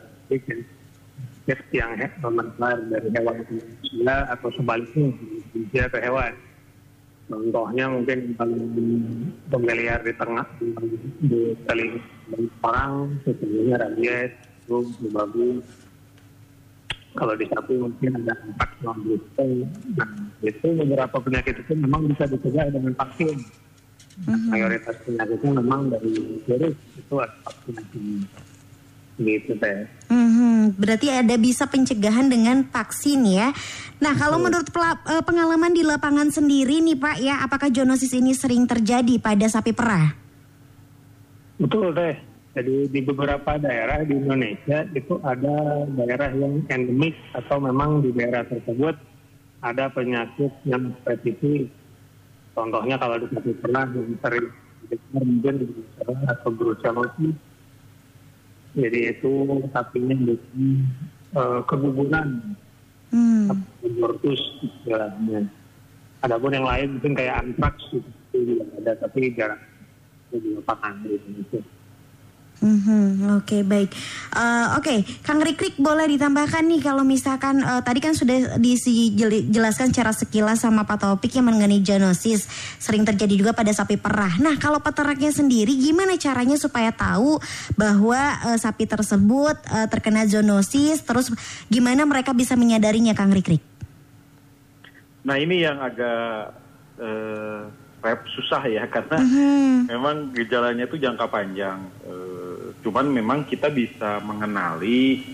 ya. 1.46 1.56
yang 1.70 1.94
he- 1.94 2.18
menular 2.18 2.76
dari 2.90 3.08
hewan 3.14 3.38
ke 3.46 3.54
manusia 3.54 4.16
atau 4.34 4.50
sebaliknya 4.58 5.14
manusia 5.54 5.84
ke 5.86 5.98
hewan. 6.02 6.34
Contohnya 7.26 7.90
mungkin 7.90 8.38
paling 8.38 8.62
familiar 9.50 9.98
di 10.06 10.14
tengah 10.14 10.46
di, 10.62 10.70
di 11.26 11.40
teling 11.66 11.98
dari 12.30 12.46
orang, 12.62 13.18
sebenarnya 13.26 13.76
rabies, 13.82 14.32
flu 14.66 14.86
babi. 15.10 15.58
Kalau 17.16 17.34
di 17.34 17.48
sapi 17.48 17.74
mungkin 17.80 18.12
ada 18.22 18.34
empat 18.36 18.70
non 18.84 18.98
Nah, 19.96 20.10
itu 20.44 20.68
beberapa 20.76 21.16
penyakit 21.16 21.64
itu 21.64 21.72
memang 21.74 22.12
bisa 22.12 22.28
dicegah 22.28 22.68
dengan 22.70 22.92
vaksin. 22.94 23.40
Nah, 24.28 24.38
mayoritas 24.52 24.96
penyakitnya 25.02 25.50
memang 25.64 25.90
dari 25.90 26.12
virus 26.44 26.76
itu 26.94 27.14
ada 27.16 27.36
vaksinasi. 27.42 28.04
Gitu 29.16 29.56
teh. 29.56 29.88
Mhm, 30.12 30.76
berarti 30.76 31.08
ada 31.08 31.34
bisa 31.40 31.64
pencegahan 31.64 32.28
dengan 32.28 32.68
vaksin 32.68 33.24
ya. 33.24 33.48
Nah, 33.96 34.12
kalau 34.12 34.36
menurut 34.36 34.68
eh, 34.68 35.24
pengalaman 35.24 35.72
di 35.72 35.80
lapangan 35.80 36.28
sendiri 36.28 36.84
nih 36.84 37.00
Pak 37.00 37.16
ya, 37.24 37.40
apakah 37.40 37.72
zoonosis 37.72 38.12
ini 38.12 38.36
sering 38.36 38.68
terjadi 38.68 39.16
pada 39.16 39.48
sapi 39.48 39.72
perah? 39.72 40.12
Betul 41.56 41.96
teh. 41.96 42.16
Jadi 42.56 42.88
di 42.88 43.00
beberapa 43.04 43.60
daerah 43.60 44.00
di 44.04 44.16
Indonesia 44.16 44.84
itu 44.96 45.20
ada 45.20 45.84
daerah 45.92 46.32
yang 46.32 46.64
endemik 46.72 47.12
atau 47.36 47.60
memang 47.60 48.00
di 48.00 48.16
daerah 48.16 48.48
tersebut 48.48 48.96
ada 49.60 49.92
penyakit 49.92 50.52
yang 50.64 50.92
spesifik. 51.04 51.68
Contohnya 52.56 52.96
kalau 52.96 53.20
di 53.20 53.28
sapi 53.28 53.52
perah 53.60 53.84
yang 53.92 54.08
sering 54.24 54.48
mungkin 55.12 55.56
atau 56.28 56.48
brucellosis. 56.52 57.36
Jadi 58.76 58.98
itu 59.08 59.32
sapinya 59.72 60.14
jadi 60.14 60.66
eh, 61.36 61.60
keguguran 61.64 62.56
Hmm. 63.14 63.62
abortus 63.86 64.42
istilahnya. 64.58 65.46
Adapun 66.26 66.50
yang 66.50 66.66
lain 66.66 66.98
mungkin 66.98 67.14
kayak 67.14 67.38
antraks 67.38 67.86
gitu, 67.94 68.10
itu 68.34 68.38
juga 68.58 68.64
ada 68.82 68.92
tapi 69.06 69.30
jarang 69.38 69.62
itu 70.26 70.36
di 70.42 70.48
lapangan 70.58 71.06
di 71.06 71.14
Mhm, 72.56 73.36
Oke 73.36 73.60
baik, 73.60 73.92
Eh, 74.36 74.66
oke 74.76 74.94
Kang 75.24 75.40
Rikrik 75.40 75.80
boleh 75.80 76.08
ditambahkan 76.12 76.64
nih 76.64 76.80
kalau 76.84 77.04
misalkan 77.04 77.60
eh, 77.60 77.80
tadi 77.80 78.00
kan 78.04 78.12
sudah 78.12 78.56
dijelaskan 78.60 79.92
secara 79.92 80.12
sekilas 80.12 80.60
sama 80.64 80.84
Pak 80.84 81.04
Topik 81.04 81.36
yang 81.36 81.48
mengenai 81.48 81.80
zoonosis 81.80 82.48
sering 82.76 83.04
terjadi 83.04 83.32
juga 83.32 83.52
pada 83.56 83.72
sapi 83.72 83.96
perah. 83.96 84.40
Nah 84.40 84.60
kalau 84.60 84.80
peternaknya 84.80 85.32
sendiri 85.32 85.72
gimana 85.76 86.16
caranya 86.20 86.56
supaya 86.60 86.92
tahu 86.92 87.40
bahwa 87.76 88.20
eh, 88.52 88.58
sapi 88.60 88.84
tersebut 88.84 89.56
eh, 89.72 89.88
terkena 89.88 90.24
zoonosis, 90.28 91.00
terus 91.04 91.32
gimana 91.68 92.04
mereka 92.04 92.36
bisa 92.36 92.56
menyadarinya 92.56 93.12
Kang 93.12 93.32
Rikrik? 93.32 93.60
Nah 95.24 95.36
ini 95.40 95.64
yang 95.64 95.80
agak 95.80 96.56
eh, 97.00 97.85
rep 98.06 98.22
susah 98.30 98.62
ya 98.64 98.86
karena 98.94 99.18
Mhm. 99.18 99.90
memang 99.90 100.16
gejalanya 100.30 100.86
itu 100.86 100.96
jangka 100.96 101.26
panjang. 101.26 101.82
Eh, 102.06 102.70
cuman 102.80 103.10
memang 103.10 103.42
kita 103.42 103.66
bisa 103.66 104.22
mengenali 104.22 105.26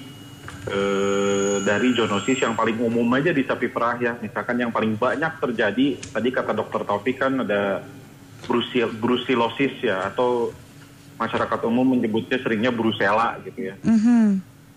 eh, 0.63 1.57
dari 1.61 1.91
zoonosis 1.91 2.39
yang 2.39 2.55
paling 2.55 2.79
umum 2.79 3.07
aja 3.15 3.35
di 3.35 3.43
sapi 3.43 3.67
perah 3.67 3.99
ya. 3.99 4.13
Misalkan 4.17 4.57
yang 4.57 4.71
paling 4.71 4.95
banyak 4.95 5.39
terjadi 5.39 5.87
tadi 5.99 6.29
kata 6.31 6.55
dokter 6.55 6.87
Taufik 6.87 7.19
kan 7.19 7.43
ada 7.43 7.83
brusil, 8.47 8.95
brusilosis 8.95 9.75
ya 9.83 10.07
atau 10.07 10.55
masyarakat 11.19 11.61
umum 11.67 11.95
menyebutnya 11.95 12.39
seringnya 12.39 12.71
brusela 12.71 13.39
gitu 13.43 13.71
ya. 13.71 13.75
Mhm. 13.83 14.27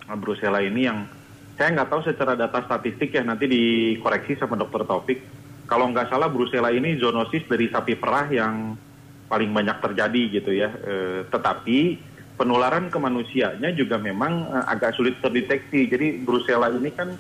Nah, 0.06 0.18
Brucella 0.18 0.62
ini 0.62 0.86
yang 0.86 1.10
saya 1.58 1.74
nggak 1.74 1.90
tahu 1.90 2.02
secara 2.06 2.38
data 2.38 2.62
statistik 2.62 3.10
ya 3.10 3.26
nanti 3.26 3.50
dikoreksi 3.50 4.38
sama 4.38 4.54
dokter 4.54 4.86
Taufik. 4.86 5.22
Kalau 5.66 5.90
nggak 5.90 6.14
salah 6.14 6.30
Brucella 6.30 6.70
ini 6.70 6.98
zoonosis 7.02 7.50
dari 7.50 7.70
sapi 7.74 7.98
perah 7.98 8.30
yang 8.30 8.78
paling 9.26 9.50
banyak 9.50 9.82
terjadi 9.82 10.22
gitu 10.42 10.52
ya. 10.54 10.70
Eh, 10.78 11.20
tetapi 11.34 12.06
penularan 12.38 12.94
ke 12.94 12.98
manusianya 13.02 13.74
juga 13.74 13.98
memang 13.98 14.46
eh, 14.54 14.66
agak 14.70 14.94
sulit 14.94 15.18
terdeteksi. 15.20 15.90
Jadi 15.90 16.22
Brucella 16.22 16.70
ini 16.70 16.94
kan 16.94 17.18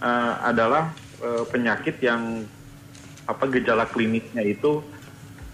eh, 0.00 0.34
adalah 0.40 0.96
eh, 1.20 1.44
penyakit 1.52 2.00
yang 2.00 2.48
apa 3.26 3.44
gejala 3.50 3.90
klinisnya 3.92 4.40
itu 4.40 4.86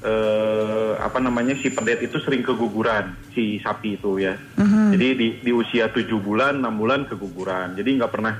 eh, 0.03 0.93
apa 0.99 1.19
namanya 1.19 1.59
si 1.59 1.75
pedet 1.75 2.07
itu 2.07 2.19
sering 2.23 2.47
keguguran 2.47 3.19
si 3.35 3.59
sapi 3.59 3.99
itu 3.99 4.23
ya. 4.23 4.39
Jadi 4.95 5.07
di, 5.17 5.29
di 5.43 5.53
usia 5.57 5.89
tujuh 5.89 6.21
bulan, 6.21 6.61
enam 6.61 6.77
bulan 6.79 7.09
keguguran. 7.09 7.75
Jadi 7.75 7.99
nggak 7.99 8.13
pernah 8.13 8.35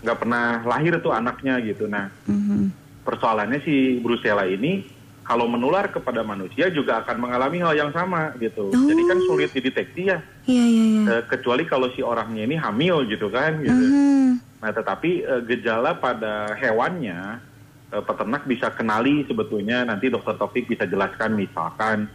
nggak 0.00 0.18
pernah 0.18 0.44
lahir 0.64 0.98
tuh 0.98 1.12
anaknya 1.12 1.60
gitu. 1.62 1.86
Nah 1.86 2.10
Mhm. 2.26 2.72
Persoalannya 3.04 3.60
si 3.64 3.98
Brucella 4.00 4.44
ini 4.46 5.00
kalau 5.30 5.46
menular 5.46 5.86
kepada 5.94 6.26
manusia 6.26 6.74
juga 6.74 7.06
akan 7.06 7.22
mengalami 7.22 7.62
hal 7.62 7.74
yang 7.78 7.90
sama 7.94 8.34
gitu. 8.42 8.74
Jadi 8.74 9.02
kan 9.06 9.18
sulit 9.30 9.54
dideteksi 9.54 10.10
ya. 10.10 10.18
Iya 10.42 10.64
iya 10.66 10.84
iya. 10.90 11.02
Eh, 11.06 11.22
kecuali 11.30 11.62
kalau 11.70 11.86
si 11.94 12.02
orangnya 12.02 12.42
ini 12.50 12.58
hamil 12.58 13.06
gitu 13.06 13.30
kan. 13.30 13.62
Gitu. 13.62 13.70
Mhm. 13.70 14.58
Nah, 14.58 14.70
tetapi 14.74 15.22
eh, 15.22 15.42
gejala 15.46 15.94
pada 16.02 16.50
hewannya 16.58 17.38
eh, 17.94 18.02
peternak 18.02 18.42
bisa 18.42 18.74
kenali 18.74 19.22
sebetulnya 19.22 19.86
nanti 19.86 20.10
dokter 20.10 20.34
Taufik 20.34 20.66
bisa 20.66 20.84
jelaskan 20.90 21.38
misalkan 21.38 22.10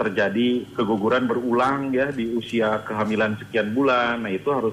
terjadi 0.00 0.72
keguguran 0.72 1.28
berulang 1.28 1.92
ya 1.92 2.08
di 2.08 2.32
usia 2.32 2.80
kehamilan 2.80 3.36
sekian 3.44 3.76
bulan. 3.76 4.24
Nah, 4.24 4.32
itu 4.32 4.48
harus 4.48 4.72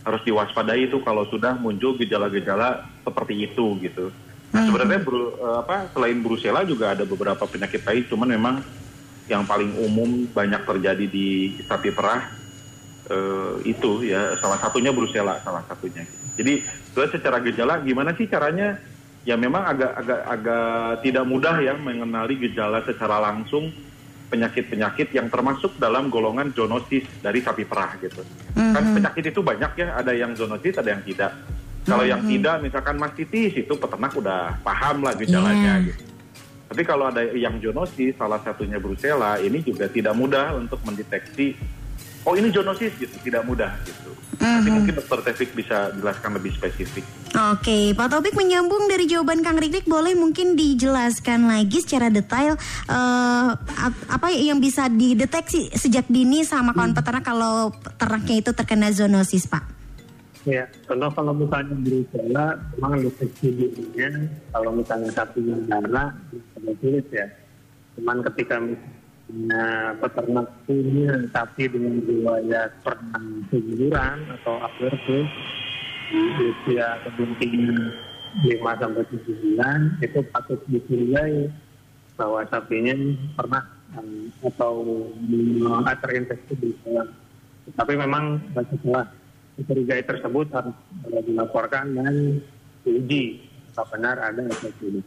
harus 0.00 0.20
diwaspadai 0.24 0.88
itu 0.88 0.96
kalau 1.04 1.28
sudah 1.28 1.60
muncul 1.60 1.92
gejala-gejala 2.00 2.88
seperti 3.04 3.52
itu 3.52 3.76
gitu. 3.84 4.08
Nah, 4.54 4.62
sebenarnya 4.70 5.02
bru- 5.02 5.34
eh, 5.34 5.56
apa 5.66 5.90
selain 5.90 6.22
brucella 6.22 6.62
juga 6.62 6.94
ada 6.94 7.02
beberapa 7.02 7.42
penyakit 7.42 7.82
lain 7.82 8.06
cuman 8.06 8.28
memang 8.38 8.54
yang 9.26 9.42
paling 9.42 9.74
umum 9.82 10.30
banyak 10.30 10.62
terjadi 10.62 11.06
di 11.10 11.58
sapi 11.66 11.90
perah 11.90 12.22
eh, 13.10 13.52
itu 13.66 14.06
ya 14.06 14.38
salah 14.38 14.62
satunya 14.62 14.94
brucella 14.94 15.42
salah 15.42 15.66
satunya. 15.66 16.06
Jadi 16.38 16.62
secara 16.94 17.42
gejala 17.42 17.82
gimana 17.82 18.14
sih 18.14 18.30
caranya? 18.30 18.78
Ya 19.24 19.34
memang 19.34 19.64
agak 19.64 19.90
agak 19.98 20.20
agak 20.28 20.66
tidak 21.02 21.24
mudah 21.26 21.56
ya 21.58 21.74
mengenali 21.74 22.38
gejala 22.38 22.84
secara 22.86 23.18
langsung 23.18 23.72
penyakit-penyakit 24.30 25.14
yang 25.16 25.32
termasuk 25.32 25.74
dalam 25.80 26.10
golongan 26.10 26.52
zoonosis 26.54 27.06
dari 27.24 27.42
sapi 27.42 27.64
perah 27.66 27.96
gitu. 27.98 28.22
Kan 28.54 28.84
penyakit 28.92 29.30
itu 29.30 29.40
banyak 29.40 29.72
ya, 29.78 29.94
ada 29.94 30.12
yang 30.12 30.34
zoonosis, 30.34 30.74
ada 30.76 30.90
yang 30.90 31.02
tidak. 31.06 31.32
Kalau 31.84 32.02
yang 32.02 32.24
tidak 32.24 32.60
misalkan 32.60 32.96
mastitis 32.96 33.52
itu 33.54 33.72
peternak 33.72 34.12
udah 34.12 34.56
paham 34.60 35.00
lah 35.00 35.12
gejalanya 35.12 35.78
Iya. 35.78 35.86
gitu. 35.86 36.02
Tapi 36.64 36.82
kalau 36.82 37.06
ada 37.06 37.22
yang 37.30 37.60
zoonosis, 37.60 38.16
salah 38.16 38.40
satunya 38.40 38.76
brucella, 38.76 39.36
ini 39.36 39.60
juga 39.60 39.84
tidak 39.86 40.12
mudah 40.12 40.56
untuk 40.56 40.80
mendeteksi. 40.82 41.54
Oh 42.24 42.32
ini 42.32 42.48
zoonosis 42.48 42.96
gitu, 42.96 43.12
tidak 43.20 43.44
mudah 43.44 43.68
gitu. 43.84 44.10
Nanti 44.34 44.68
mungkin 44.68 44.96
dokter 44.96 45.20
Tevik 45.22 45.54
bisa 45.54 45.92
jelaskan 45.92 46.34
lebih 46.34 46.52
spesifik. 46.52 47.04
Oke, 47.52 47.92
Pak 47.92 48.08
Topik 48.08 48.32
menyambung 48.32 48.86
dari 48.86 49.04
jawaban 49.04 49.40
Kang 49.40 49.56
Rikrik, 49.56 49.84
boleh 49.84 50.12
mungkin 50.12 50.54
dijelaskan 50.54 51.46
lagi 51.46 51.78
secara 51.78 52.08
detail 52.08 52.56
ap- 53.70 54.04
apa 54.08 54.28
yang 54.30 54.58
bisa 54.58 54.86
dideteksi 54.86 55.70
sejak 55.70 56.06
dini 56.06 56.42
sama 56.42 56.72
kawan 56.72 56.92
peternak 56.92 57.22
kalau 57.22 57.70
ternaknya 57.94 58.40
itu 58.40 58.50
terkena 58.50 58.88
zoonosis, 58.88 59.46
Pak? 59.46 59.73
Ya, 60.44 60.68
contoh 60.84 61.08
kalau 61.16 61.32
misalnya 61.32 61.72
Brucella, 61.80 62.46
memang 62.76 63.00
deteksi 63.00 63.48
dirinya 63.48 64.28
kalau 64.52 64.76
misalnya 64.76 65.08
sapinya 65.16 65.56
darah, 65.64 66.12
agak 66.60 66.76
sulit 66.84 67.06
ya. 67.08 67.24
Cuman 67.96 68.20
ketika 68.28 68.60
misalnya 68.60 69.96
peternak 70.04 70.46
punya 70.68 71.16
sapi 71.32 71.64
dengan 71.64 71.96
riwayat 72.04 72.76
pernah 72.84 73.24
keguguran 73.48 74.18
atau 74.36 74.60
abortus 74.60 75.28
di 76.12 76.44
usia 76.44 77.00
kebuntingan 77.08 77.76
5 78.44 78.80
sampai 78.84 79.04
7 79.08 79.40
bulan, 79.40 79.80
itu 80.04 80.20
patut 80.28 80.60
dicurigai 80.68 81.48
bahwa 82.20 82.44
sapinya 82.52 82.92
pernah 83.32 83.64
um, 83.96 84.28
atau 84.44 85.08
terinfeksi 86.04 86.52
Brucella. 86.52 87.08
Tapi 87.80 87.96
memang 87.96 88.44
setelah 88.52 89.08
dicurigai 89.54 90.02
tersebut 90.02 90.46
harus 90.50 90.76
uh, 91.10 91.22
dilaporkan 91.22 91.94
dan 91.94 92.14
diuji 92.82 93.42
apakah 93.74 93.90
benar 93.98 94.16
ada 94.22 94.42
atau 94.46 94.70
tidak. 94.78 95.06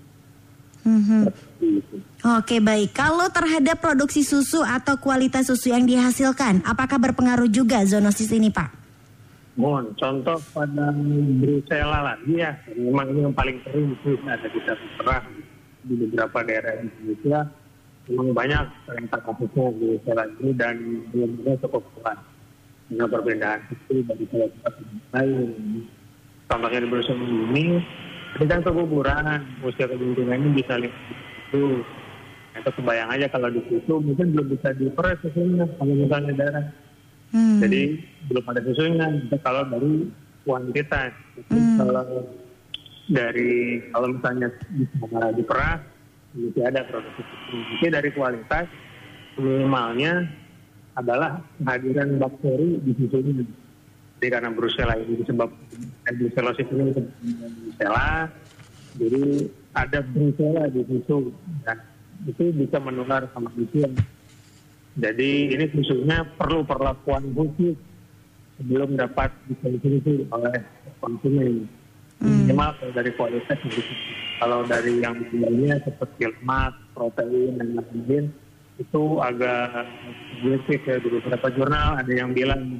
Mhm. 0.87 1.21
Gitu. 1.59 1.95
Oke 2.23 2.63
baik, 2.63 2.95
kalau 2.95 3.27
terhadap 3.27 3.83
produksi 3.83 4.23
susu 4.23 4.63
atau 4.63 4.95
kualitas 4.99 5.51
susu 5.51 5.75
yang 5.75 5.83
dihasilkan, 5.83 6.63
apakah 6.63 6.95
berpengaruh 6.95 7.51
juga 7.51 7.83
zoonosis 7.83 8.31
ini 8.31 8.47
Pak? 8.47 8.87
Mohon 9.57 9.89
contoh 9.97 10.37
pada 10.53 10.93
Brucella 11.41 12.13
lagi 12.13 12.39
ya, 12.39 12.53
memang 12.77 13.09
ini 13.09 13.19
yang 13.25 13.35
paling 13.35 13.57
sering 13.65 13.97
itu 13.97 14.15
ada 14.29 14.47
kita 14.47 14.73
perah 15.01 15.23
di 15.81 15.93
beberapa 15.97 16.37
daerah 16.45 16.71
di 16.77 16.87
Indonesia. 16.87 17.39
Memang 18.07 18.31
banyak 18.31 18.63
rentak 18.87 19.21
kasusnya 19.27 19.65
Brucella 19.75 20.23
ini 20.39 20.51
dan 20.55 20.75
belum 21.11 21.57
cukup 21.59 21.83
kuat. 21.99 22.17
Dengan 22.87 23.07
perbedaan 23.11 23.59
itu 23.67 23.99
dari 24.07 24.25
salah 24.31 24.49
satu 24.63 24.81
lain. 25.11 25.83
Contohnya 26.47 26.79
di 26.79 26.87
Brucella 26.87 27.19
ini, 27.19 27.83
ini 28.39 28.45
kan 28.47 28.63
keguguran, 28.63 29.43
usia 29.59 29.91
keguntingannya 29.91 30.55
bisa 30.55 30.79
lima 30.79 30.95
itu. 31.51 31.83
Itu 32.57 32.69
kebayang 32.73 33.11
aja 33.13 33.27
kalau 33.29 33.51
di 33.53 33.61
situ 33.69 33.93
mungkin 34.01 34.33
belum 34.33 34.47
bisa 34.55 34.73
diperas 34.73 35.19
susunya 35.21 35.67
kalau 35.77 35.93
misalnya 35.93 36.33
darah. 36.33 36.65
Hmm. 37.35 37.59
Jadi 37.59 38.01
belum 38.31 38.43
ada 38.47 38.61
susunya. 38.63 39.07
Itu 39.19 39.37
kalau 39.43 39.67
dari 39.67 40.07
kuantitas. 40.47 41.11
Jadi 41.35 41.53
Hmm. 41.53 41.77
Kalau 41.77 42.03
dari 43.07 43.83
kalau 43.93 44.07
misalnya 44.15 44.47
bisa 44.73 45.19
diperas, 45.35 45.79
mesti 46.33 46.61
ada 46.63 46.81
produksi 46.87 47.21
susu. 47.21 47.57
Tapi 47.77 47.87
dari 47.93 48.09
kualitas 48.15 48.67
minimalnya 49.37 50.25
adalah 50.97 51.37
kehadiran 51.61 52.17
bakteri 52.17 52.81
di 52.81 52.91
susunya. 52.97 53.45
Jadi 54.17 54.27
karena 54.33 54.49
Brucella 54.49 54.97
ini 54.97 55.21
disebab 55.21 55.53
eh, 56.09 56.13
brucellosis 56.17 56.65
ini 56.73 56.89
Brucella, 56.89 58.25
jadi 58.97 59.21
ada 59.77 59.99
Brucella 60.01 60.65
di 60.73 60.81
susu. 60.89 61.29
Dan 61.61 61.77
itu 62.25 62.49
bisa 62.57 62.81
menular 62.81 63.29
sama 63.29 63.53
manusia. 63.53 63.85
Jadi 64.97 65.53
ini 65.53 65.65
susunya 65.69 66.25
perlu 66.33 66.65
perlakuan 66.65 67.29
khusus 67.37 67.77
sebelum 68.57 68.97
dapat 68.97 69.29
dikonsumsi 69.45 70.25
oleh 70.33 70.57
konsumen. 70.97 71.69
Minimal 72.17 72.73
kalau 72.81 72.93
dari 72.97 73.11
kualitas. 73.13 73.61
Kalau 74.41 74.65
dari 74.65 74.97
yang 74.97 75.17
lainnya 75.29 75.77
seperti 75.85 76.29
lemak, 76.29 76.73
protein 76.97 77.61
dan 77.61 77.77
lain-lain 77.77 78.33
itu 78.77 79.03
agak 79.17 79.89
subjektif 80.37 80.79
ya 80.85 80.95
di 81.01 81.09
beberapa 81.09 81.47
jurnal 81.49 81.97
ada 81.97 82.11
yang 82.13 82.29
bilang 82.29 82.77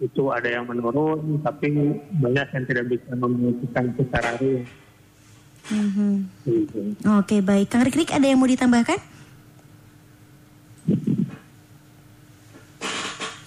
itu 0.00 0.32
ada 0.32 0.48
yang 0.48 0.64
menurun 0.64 1.40
tapi 1.44 1.68
banyak 2.16 2.48
yang 2.50 2.64
tidak 2.64 2.84
bisa 2.90 3.12
membuktikan 3.14 3.92
secara 3.94 4.36
real. 4.40 4.64
Mhm. 5.64 6.12
Gitu. 6.44 6.80
Oke 7.16 7.40
baik, 7.40 7.72
Kang 7.72 7.84
Rikrik 7.84 8.12
ada 8.12 8.24
yang 8.24 8.40
mau 8.40 8.48
ditambahkan? 8.48 9.00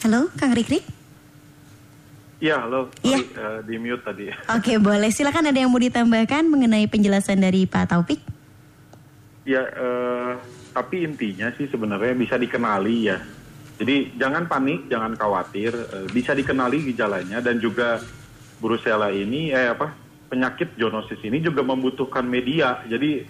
Halo, 0.05 0.31
Kang 0.39 0.55
Rikrik? 0.55 0.85
Iya, 2.37 2.61
halo. 2.61 2.93
Iya. 3.01 3.17
Eh, 3.17 3.59
di 3.65 3.75
mute 3.81 4.05
tadi. 4.05 4.29
Oke 4.57 4.77
boleh, 4.77 5.09
silakan 5.09 5.49
ada 5.49 5.57
yang 5.57 5.73
mau 5.73 5.81
ditambahkan 5.81 6.45
mengenai 6.45 6.85
penjelasan 6.85 7.41
dari 7.41 7.65
Pak 7.65 7.91
Taufik? 7.91 8.21
Ya, 9.43 9.65
eh, 9.65 10.31
tapi 10.77 11.01
intinya 11.01 11.49
sih 11.57 11.65
sebenarnya 11.65 12.13
bisa 12.13 12.37
dikenali 12.37 13.09
ya. 13.09 13.17
Jadi 13.81 14.13
jangan 14.13 14.45
panik, 14.45 14.85
jangan 14.85 15.17
khawatir, 15.17 15.73
eh, 15.73 16.07
bisa 16.13 16.37
dikenali 16.37 16.93
gejalanya 16.93 17.41
dan 17.41 17.57
juga 17.57 17.97
Brucella 18.61 19.09
ini, 19.09 19.49
eh 19.49 19.73
apa, 19.73 19.93
penyakit 20.29 20.77
zoonosis 20.77 21.17
ini 21.25 21.41
juga 21.41 21.65
membutuhkan 21.65 22.25
media. 22.29 22.85
Jadi 22.85 23.25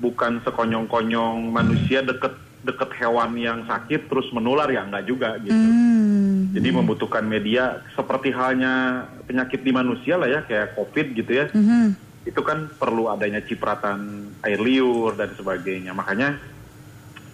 bukan 0.00 0.40
sekonyong-konyong 0.44 1.52
manusia 1.52 2.00
deket 2.00 2.32
deket 2.64 2.90
hewan 2.98 3.36
yang 3.38 3.62
sakit 3.68 4.10
terus 4.10 4.26
menular 4.32 4.66
ya 4.72 4.84
enggak 4.84 5.04
juga 5.04 5.36
gitu. 5.40 5.54
Hmm. 5.54 6.50
Jadi 6.56 6.68
membutuhkan 6.72 7.24
media 7.24 7.84
seperti 7.92 8.32
halnya 8.32 9.04
penyakit 9.28 9.60
di 9.60 9.70
manusia 9.70 10.16
lah 10.16 10.28
ya 10.28 10.40
kayak 10.48 10.74
COVID 10.74 11.06
gitu 11.12 11.32
ya. 11.32 11.46
Mhm. 11.52 11.88
Itu 12.26 12.42
kan 12.42 12.66
perlu 12.74 13.06
adanya 13.06 13.38
cipratan 13.44 14.32
air 14.42 14.58
liur 14.58 15.14
dan 15.14 15.30
sebagainya. 15.38 15.94
Makanya 15.94 16.55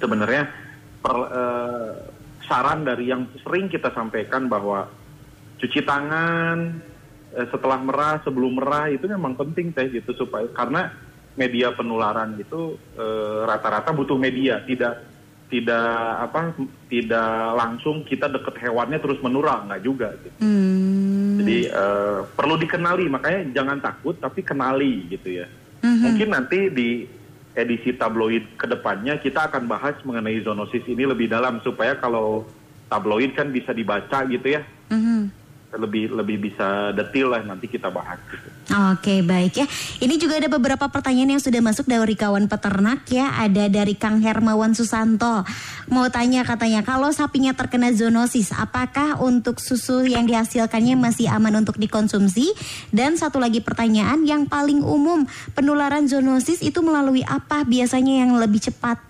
sebenarnya 0.03 0.51
per- 0.99 1.31
eh, 1.31 1.93
saran 2.51 2.83
dari 2.83 3.07
yang 3.07 3.31
sering 3.47 3.71
kita 3.71 3.95
sampaikan 3.95 4.51
bahwa 4.51 4.91
cuci 5.63 5.87
tangan 5.87 6.83
eh, 7.39 7.47
setelah 7.55 7.79
merah, 7.79 8.19
sebelum 8.27 8.59
merah 8.59 8.91
itu 8.91 9.07
memang 9.07 9.39
penting 9.39 9.71
teh 9.71 9.87
gitu 9.95 10.11
supaya 10.19 10.51
karena 10.51 10.91
media 11.39 11.71
penularan 11.73 12.35
itu 12.37 12.77
eh, 12.99 13.41
rata-rata 13.47 13.95
butuh 13.95 14.19
media, 14.19 14.67
tidak 14.67 15.15
tidak 15.53 15.93
apa 16.17 16.57
tidak 16.89 17.33
langsung 17.61 18.09
kita 18.09 18.25
deket 18.33 18.57
hewannya 18.57 18.97
terus 18.99 19.21
menular 19.21 19.63
nggak 19.69 19.85
juga 19.85 20.09
gitu. 20.19 20.39
Hmm. 20.43 21.39
Jadi 21.41 21.71
eh, 21.71 22.19
perlu 22.35 22.59
dikenali, 22.59 23.07
makanya 23.07 23.41
jangan 23.55 23.79
takut 23.79 24.19
tapi 24.19 24.43
kenali 24.43 25.09
gitu 25.13 25.41
ya. 25.41 25.47
Mhm. 25.83 26.03
Mungkin 26.03 26.29
nanti 26.31 26.59
di 26.71 26.89
edisi 27.53 27.93
tabloid 27.93 28.57
ke 28.57 28.65
depannya 28.65 29.21
kita 29.21 29.53
akan 29.53 29.69
bahas 29.69 29.97
mengenai 30.05 30.41
zoonosis 30.41 30.85
ini 30.89 31.05
lebih 31.05 31.29
dalam 31.29 31.61
supaya 31.61 31.97
kalau 31.97 32.49
tabloid 32.89 33.33
kan 33.33 33.53
bisa 33.53 33.73
dibaca 33.73 34.25
gitu 34.29 34.57
ya, 34.57 34.63
Mhm. 34.89 35.42
Lebih 35.73 36.13
lebih 36.13 36.37
bisa 36.51 36.93
detail 36.93 37.33
lah 37.33 37.43
nanti 37.45 37.65
kita 37.69 37.89
bahas. 37.89 38.21
Gitu. 38.29 38.47
Oke 38.93 39.25
baik 39.25 39.53
ya. 39.59 39.67
Ini 40.01 40.15
juga 40.21 40.39
ada 40.39 40.49
beberapa 40.49 40.87
pertanyaan 40.89 41.37
yang 41.37 41.43
sudah 41.43 41.61
masuk 41.65 41.89
dari 41.89 42.15
kawan 42.17 42.47
peternak 42.47 43.09
ya. 43.09 43.33
Ada 43.41 43.73
dari 43.73 43.97
Kang 43.97 44.21
Hermawan 44.21 44.77
Susanto. 44.77 45.45
Mau 45.89 46.07
tanya 46.13 46.45
katanya 46.45 46.85
kalau 46.85 47.09
sapinya 47.13 47.57
terkena 47.57 47.93
zoonosis, 47.93 48.53
apakah 48.53 49.21
untuk 49.21 49.61
susu 49.61 50.05
yang 50.05 50.29
dihasilkannya 50.29 50.97
masih 50.97 51.29
aman 51.33 51.65
untuk 51.65 51.77
dikonsumsi? 51.81 52.53
Dan 52.93 53.17
satu 53.17 53.41
lagi 53.41 53.61
pertanyaan 53.65 54.25
yang 54.25 54.49
paling 54.49 54.81
umum, 54.85 55.25
penularan 55.57 56.09
zoonosis 56.09 56.61
itu 56.61 56.81
melalui 56.81 57.25
apa 57.25 57.65
biasanya 57.65 58.25
yang 58.25 58.37
lebih 58.37 58.61
cepat? 58.61 59.01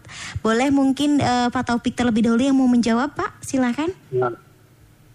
Boleh 0.42 0.68
mungkin 0.74 1.22
eh, 1.22 1.48
Pak 1.48 1.64
Taufik 1.70 1.94
terlebih 1.94 2.26
dahulu 2.26 2.42
yang 2.44 2.56
mau 2.58 2.68
menjawab 2.68 3.14
Pak? 3.14 3.40
Silakan. 3.44 3.90
Nah, 4.12 4.51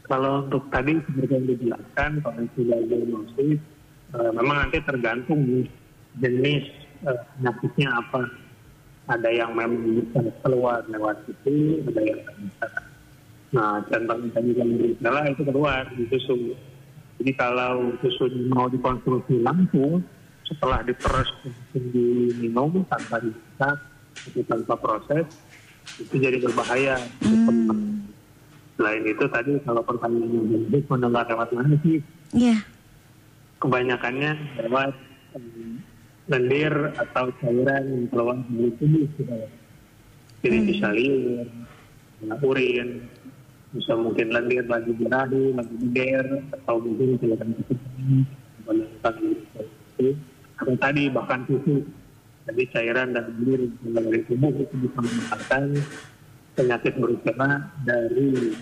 kalau 0.07 0.47
untuk 0.47 0.63
tadi 0.71 0.95
seperti 1.03 1.33
yang 1.35 1.45
dijelaskan, 1.51 2.11
kalau 2.23 2.43
sudah 2.55 2.79
diagnosis, 2.87 3.59
eh, 4.15 4.31
memang 4.31 4.55
nanti 4.63 4.79
tergantung 4.87 5.67
jenis 6.23 6.63
penyakitnya 7.03 7.89
apa. 7.91 8.21
Ada 9.07 9.29
yang 9.31 9.55
memang 9.55 10.03
bisa 10.03 10.19
keluar 10.43 10.83
lewat 10.91 11.23
itu, 11.31 11.79
ada 11.91 12.01
yang 12.03 12.19
bisa. 12.23 12.67
Nah, 13.55 13.79
contohnya 13.87 14.27
tadi 14.35 14.51
yang 14.51 14.75
berbicara 14.75 15.31
itu 15.31 15.41
keluar 15.47 15.87
di 15.95 16.03
susu. 16.11 16.51
Jadi 17.19 17.31
kalau 17.39 17.95
susu 18.03 18.27
mau 18.51 18.67
dikonsumsi 18.67 19.39
langsung, 19.39 20.03
setelah 20.43 20.83
diperes 20.83 21.31
diminum 21.71 22.83
tanpa 22.91 23.23
dimasak, 23.23 23.75
tanpa 24.47 24.75
proses, 24.75 25.25
itu 25.99 26.15
jadi 26.19 26.43
berbahaya. 26.43 26.99
Hmm. 27.23 27.96
Selain 28.77 29.01
itu 29.01 29.25
tadi 29.33 29.57
kalau 29.65 29.81
pertanyaan 29.81 30.29
yang 30.29 30.45
lebih 30.69 30.85
mendengar 30.85 31.25
lewat 31.25 31.49
mana 31.49 31.73
sih? 31.81 31.97
Ya. 32.29 32.61
Kebanyakannya 33.57 34.37
lewat 34.61 34.93
em, 35.33 35.81
lendir 36.29 36.73
atau 36.93 37.33
cairan 37.41 37.83
yang 37.89 38.05
keluar 38.13 38.37
dari 38.45 38.69
tubuh. 38.77 39.09
Jadi 40.45 40.57
bisa 40.69 40.93
liur, 40.93 41.49
urin, 42.45 43.01
bisa 43.73 43.97
mungkin 43.97 44.29
lendir 44.29 44.69
lagi 44.69 44.93
berahi, 44.93 45.57
lagi 45.57 45.73
lendir, 45.81 46.25
atau 46.61 46.77
mungkin 46.77 47.17
cairan 47.17 47.49
itu. 47.57 47.73
Atau 50.61 50.73
tadi 50.77 51.03
bahkan 51.09 51.41
susu, 51.49 51.81
jadi 52.45 52.63
cairan 52.69 53.17
dan 53.17 53.25
lendir 53.41 53.65
yang 53.65 53.73
keluar 53.81 54.03
dari 54.05 54.21
tubuh 54.29 54.53
itu 54.53 54.75
bisa 54.85 54.99
menyebabkan 55.01 55.63
penyakit 56.57 56.97
berusaha 56.97 57.61
dari 57.85 58.57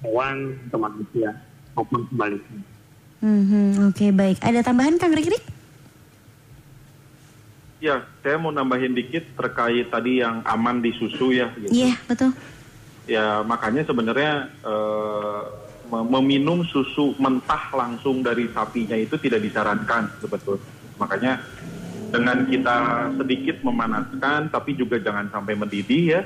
hewan 0.00 0.56
ke 0.72 0.76
manusia 0.80 1.36
maupun 1.76 2.08
sebaliknya. 2.08 2.60
Mhm, 3.20 3.92
Oke 3.92 4.08
baik. 4.12 4.40
Ada 4.40 4.64
tambahan 4.64 4.96
Kang 4.96 5.12
Rikrik? 5.12 5.44
Ya, 7.84 8.00
saya 8.24 8.40
mau 8.40 8.48
nambahin 8.48 8.96
dikit 8.96 9.36
terkait 9.36 9.92
tadi 9.92 10.24
yang 10.24 10.40
aman 10.48 10.80
di 10.80 10.96
susu 10.96 11.36
ya. 11.36 11.52
Gitu. 11.52 11.68
Iya 11.68 11.92
betul. 12.08 12.32
Ya 13.04 13.44
makanya 13.44 13.84
sebenarnya 13.84 14.48
eh, 14.64 15.40
mem- 15.92 16.08
meminum 16.08 16.64
susu 16.64 17.12
mentah 17.20 17.68
langsung 17.76 18.24
dari 18.24 18.48
sapinya 18.56 18.96
itu 18.96 19.20
tidak 19.20 19.44
disarankan 19.44 20.08
sebetulnya. 20.24 20.64
Makanya 20.96 21.32
dengan 22.08 22.48
kita 22.48 22.76
sedikit 23.20 23.60
memanaskan 23.60 24.48
tapi 24.48 24.72
juga 24.72 24.96
jangan 24.96 25.28
sampai 25.28 25.52
mendidih 25.52 26.04
ya 26.16 26.22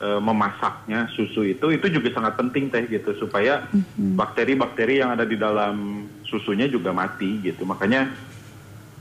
memasaknya 0.00 1.12
susu 1.12 1.44
itu 1.44 1.76
itu 1.76 1.86
juga 1.92 2.08
sangat 2.16 2.40
penting 2.40 2.72
teh 2.72 2.88
gitu 2.88 3.12
supaya 3.20 3.68
bakteri-bakteri 3.96 5.04
yang 5.04 5.12
ada 5.12 5.28
di 5.28 5.36
dalam 5.36 6.08
susunya 6.24 6.64
juga 6.72 6.88
mati 6.96 7.44
gitu. 7.44 7.68
Makanya 7.68 8.08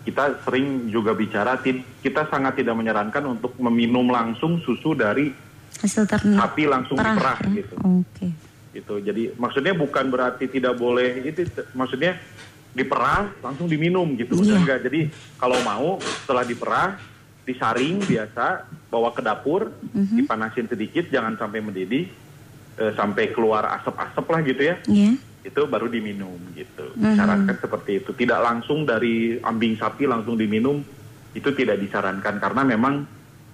kita 0.03 0.43
sering 0.43 0.91
juga 0.91 1.15
bicara 1.15 1.55
kita 2.03 2.27
sangat 2.27 2.59
tidak 2.59 2.75
menyarankan 2.75 3.23
untuk 3.31 3.55
meminum 3.63 4.11
langsung 4.11 4.59
susu 4.59 4.91
dari 4.91 5.31
Hasil 5.79 6.03
ternak. 6.03 6.35
sapi 6.35 6.63
langsung 6.67 6.99
diperah 6.99 7.39
ya? 7.47 7.63
gitu. 7.63 7.75
Oke. 7.79 8.27
Gitu. 8.75 8.93
Jadi 8.99 9.23
maksudnya 9.39 9.71
bukan 9.71 10.11
berarti 10.11 10.51
tidak 10.51 10.75
boleh 10.75 11.23
itu 11.23 11.47
maksudnya 11.71 12.19
diperah 12.75 13.31
langsung 13.39 13.71
diminum 13.71 14.19
gitu. 14.19 14.35
Iya. 14.43 14.59
Enggak. 14.59 14.83
Jadi 14.83 15.07
kalau 15.39 15.59
mau 15.63 15.95
setelah 16.03 16.43
diperah 16.43 16.99
disaring 17.49 17.97
biasa 17.99 18.45
bawa 18.87 19.09
ke 19.09 19.19
dapur 19.19 19.73
Mhm. 19.89 20.21
dipanasin 20.21 20.69
sedikit 20.69 21.09
jangan 21.09 21.33
sampai 21.35 21.59
mendidih 21.59 22.05
eh, 22.77 22.93
sampai 22.95 23.33
keluar 23.33 23.67
asap-asap 23.75 24.23
lah 24.23 24.39
gitu 24.41 24.61
ya. 24.63 24.75
Iya. 24.85 25.11
Itu 25.41 25.65
baru 25.65 25.89
diminum 25.89 26.37
gitu. 26.53 26.93
Mhm. 26.93 27.11
Disarankan 27.11 27.57
seperti 27.57 27.91
itu. 27.99 28.13
Tidak 28.13 28.39
langsung 28.39 28.85
dari 28.85 29.35
ambing 29.35 29.75
sapi 29.75 30.05
langsung 30.05 30.37
diminum 30.37 30.79
itu 31.31 31.49
tidak 31.51 31.75
disarankan 31.77 32.37
karena 32.37 32.61
memang 32.63 33.03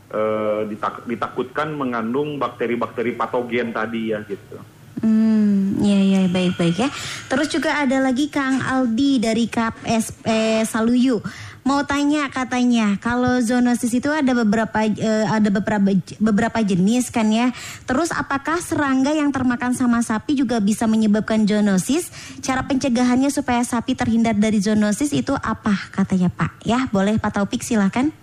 eh, 0.06 0.62
ditak- 0.70 1.10
ditakutkan 1.10 1.74
mengandung 1.74 2.38
bakteri-bakteri 2.38 3.18
patogen 3.18 3.74
tadi 3.74 4.14
ya 4.14 4.22
gitu. 4.22 4.62
Hmm, 5.02 5.82
ya 5.82 5.98
ya 5.98 6.22
baik-baik 6.30 6.78
ya. 6.78 6.90
Terus 7.26 7.50
juga 7.50 7.82
ada 7.82 7.98
lagi 8.00 8.30
Kang 8.30 8.62
Aldi 8.62 9.20
dari 9.20 9.50
KPSP 9.50 10.26
Saluyu. 10.64 11.20
Mau 11.66 11.82
tanya 11.82 12.30
katanya, 12.30 12.94
kalau 13.02 13.42
zoonosis 13.42 13.90
itu 13.90 14.06
ada 14.14 14.38
beberapa 14.38 14.86
eh, 14.86 15.26
ada 15.26 15.50
beberapa 15.50 15.98
beberapa 16.22 16.62
jenis 16.62 17.10
kan 17.10 17.26
ya. 17.34 17.50
Terus 17.90 18.14
apakah 18.14 18.62
serangga 18.62 19.10
yang 19.10 19.34
termakan 19.34 19.74
sama 19.74 19.98
sapi 20.06 20.38
juga 20.38 20.62
bisa 20.62 20.86
menyebabkan 20.86 21.42
zoonosis? 21.50 22.14
Cara 22.46 22.62
pencegahannya 22.70 23.34
supaya 23.34 23.66
sapi 23.66 23.98
terhindar 23.98 24.38
dari 24.38 24.62
zoonosis 24.62 25.10
itu 25.10 25.34
apa 25.34 25.74
katanya 25.90 26.30
Pak? 26.30 26.62
Ya, 26.70 26.86
boleh 26.94 27.18
Pak 27.18 27.34
Taufik 27.34 27.66
silakan. 27.66 28.14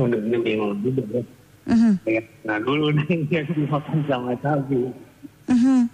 Udah 0.00 0.16
ini 0.16 0.40
bingung 0.40 0.72
juga 0.80 1.20
ya. 1.20 1.22
Mhm, 1.68 2.00
Nah 2.48 2.56
dulu 2.64 2.88
nih 2.96 3.28
yang 3.28 3.44
dimakan 3.44 3.98
sama 4.08 4.32
sapi. 4.40 4.88
mhm, 5.52 5.84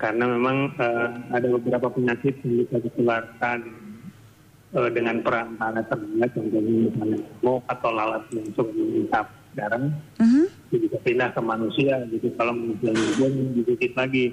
Karena 0.00 0.24
memang 0.32 0.72
eh, 0.80 1.08
ada 1.28 1.44
beberapa 1.60 1.92
penyakit 1.92 2.40
yang 2.40 2.64
bisa 2.64 2.80
ditularkan 2.80 3.83
eh, 4.74 4.90
dengan 4.90 5.16
perantara 5.22 5.80
ternak, 5.86 6.30
contohnya 6.34 6.72
misalnya 6.90 7.18
nyamuk 7.22 7.60
atau 7.70 7.90
lalat 7.94 8.22
yang 8.34 8.46
suka 8.58 8.72
menghisap 8.74 9.26
darah, 9.54 9.86
mhm. 10.18 10.44
itu 10.70 10.76
bisa 10.86 10.98
pindah 11.06 11.30
ke 11.30 11.40
manusia. 11.40 11.94
Jadi 12.10 12.28
kalau 12.34 12.52
manusia 12.58 12.90
juga 12.90 13.26
digigit 13.30 13.92
lagi 13.94 14.26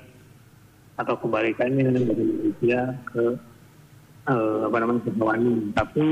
atau 0.97 1.15
kebalikannya 1.17 1.93
dari 1.93 2.05
manusia 2.09 2.79
ke 3.13 3.23
eh, 4.27 4.59
apa 4.65 4.77
namanya 4.81 5.01
ke. 5.05 5.11
Tapi 5.77 6.07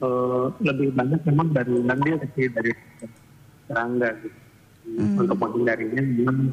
eh, 0.00 0.44
lebih 0.62 0.88
banyak 0.94 1.20
memang 1.26 1.48
dari 1.50 1.74
nanti 1.82 2.08
sih 2.38 2.46
dari 2.48 2.70
serangga. 3.66 4.10
Gitu. 4.22 4.38
Untuk 4.90 5.38
menghindarinya 5.38 6.02
memang 6.02 6.50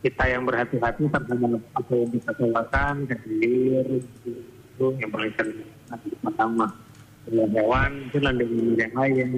kita 0.00 0.24
yang 0.32 0.48
berhati-hati 0.48 1.12
terhadap 1.12 1.60
apa 1.76 1.92
yang 1.92 2.10
kita 2.10 2.30
keluarkan, 2.34 2.94
kedir, 3.04 3.86
itu 4.80 4.96
yang 4.96 5.12
paling 5.12 5.32
sering 5.36 5.60
pertama. 6.24 6.66
Dengan 7.28 7.48
hewan, 7.52 7.90
itu 8.08 8.18
nanti 8.24 8.44
yang 8.80 8.92
lain. 8.96 9.28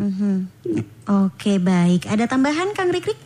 mhm. 0.00 0.36
Oke 1.04 1.60
baik. 1.60 2.08
Ada 2.08 2.24
tambahan 2.24 2.72
Kang 2.72 2.88
Rikrik? 2.88 3.20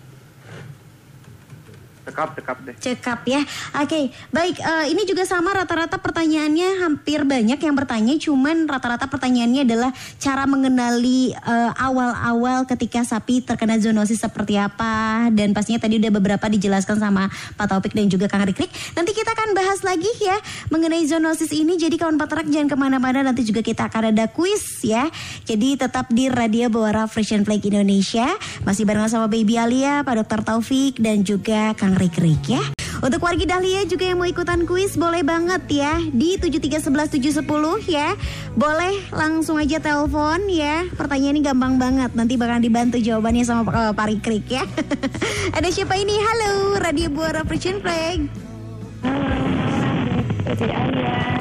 Cekap, 2.05 2.37
cekap 2.37 2.57
deh. 2.69 2.75
Cekap 2.77 3.21
ya. 3.25 3.41
Oke, 3.81 4.13
baik. 4.29 4.57
eh, 4.61 4.85
ini 4.93 5.09
juga 5.09 5.25
sama 5.25 5.57
rata-rata 5.57 5.97
pertanyaannya 5.97 6.85
hampir 6.85 7.25
banyak 7.25 7.57
yang 7.57 7.73
bertanya. 7.73 8.15
Cuman 8.21 8.69
rata-rata 8.69 9.09
pertanyaannya 9.09 9.65
adalah 9.65 9.91
cara 10.21 10.45
mengenali 10.45 11.33
eh, 11.33 11.73
awal-awal 11.81 12.69
ketika 12.69 13.01
sapi 13.09 13.41
terkena 13.41 13.81
zoonosis 13.81 14.21
seperti 14.21 14.61
apa. 14.61 15.29
Dan 15.33 15.57
pastinya 15.57 15.81
tadi 15.81 15.97
udah 15.97 16.13
beberapa 16.13 16.45
dijelaskan 16.53 17.01
sama 17.01 17.33
Pak 17.57 17.67
Taufik 17.73 17.97
dan 17.97 18.13
juga 18.13 18.29
Kang 18.29 18.45
Rikrik. 18.45 18.69
Nanti 18.93 19.17
kita 19.17 19.33
akan 19.33 19.57
bahas 19.57 19.81
lagi 19.81 20.13
ya 20.21 20.37
mengenai 20.69 21.09
zoonosis 21.09 21.57
ini. 21.57 21.81
Jadi 21.81 21.97
kawan 21.97 22.21
peternak 22.21 22.53
jangan 22.53 22.69
ke 22.69 22.77
mana-mana. 22.77 23.25
Nanti 23.25 23.49
juga 23.49 23.65
kita 23.65 23.89
akan 23.89 24.13
ada 24.13 24.29
kuis 24.29 24.85
ya. 24.85 25.09
Jadi 25.49 25.81
tetap 25.81 26.13
di 26.13 26.29
Radio 26.29 26.69
Bawara 26.69 27.09
Fresh 27.09 27.33
and 27.33 27.49
Flake 27.49 27.65
Indonesia. 27.65 28.29
Masih 28.69 28.85
bareng 28.85 29.09
sama 29.09 29.25
Baby 29.25 29.57
Alia, 29.57 30.05
Pak 30.05 30.21
Dr. 30.21 30.41
Taufik 30.45 31.01
dan 31.01 31.25
juga 31.25 31.73
Kang 31.73 31.94
Rikrik 31.95 32.43
ya. 32.47 32.63
Untuk 33.05 33.21
wargi 33.21 33.45
Dahlia 33.45 33.85
juga 33.85 34.09
yang 34.09 34.17
mau 34.17 34.25
ikutan 34.25 34.65
kuis 34.65 34.97
boleh 34.97 35.21
banget 35.21 35.61
ya 35.69 36.01
di 36.09 36.41
7311710 36.41 37.45
ya. 37.85 38.17
Boleh 38.57 38.97
langsung 39.13 39.61
aja 39.61 39.77
telepon 39.77 40.49
ya. 40.49 40.89
Pertanyaan 40.97 41.37
ini 41.37 41.45
gampang 41.45 41.77
banget. 41.77 42.17
Nanti 42.17 42.41
bakal 42.41 42.65
dibantu 42.65 42.97
jawabannya 42.97 43.45
sama 43.45 43.69
eh, 43.69 43.93
Pak 43.93 44.07
Rikrik 44.09 44.47
ya. 44.49 44.65
Ada 45.57 45.69
siapa 45.69 46.01
ini? 46.01 46.17
Halo, 46.17 46.81
Radio 46.81 47.13
Buara 47.13 47.45
Fresh 47.45 47.77
Flag. 47.85 48.25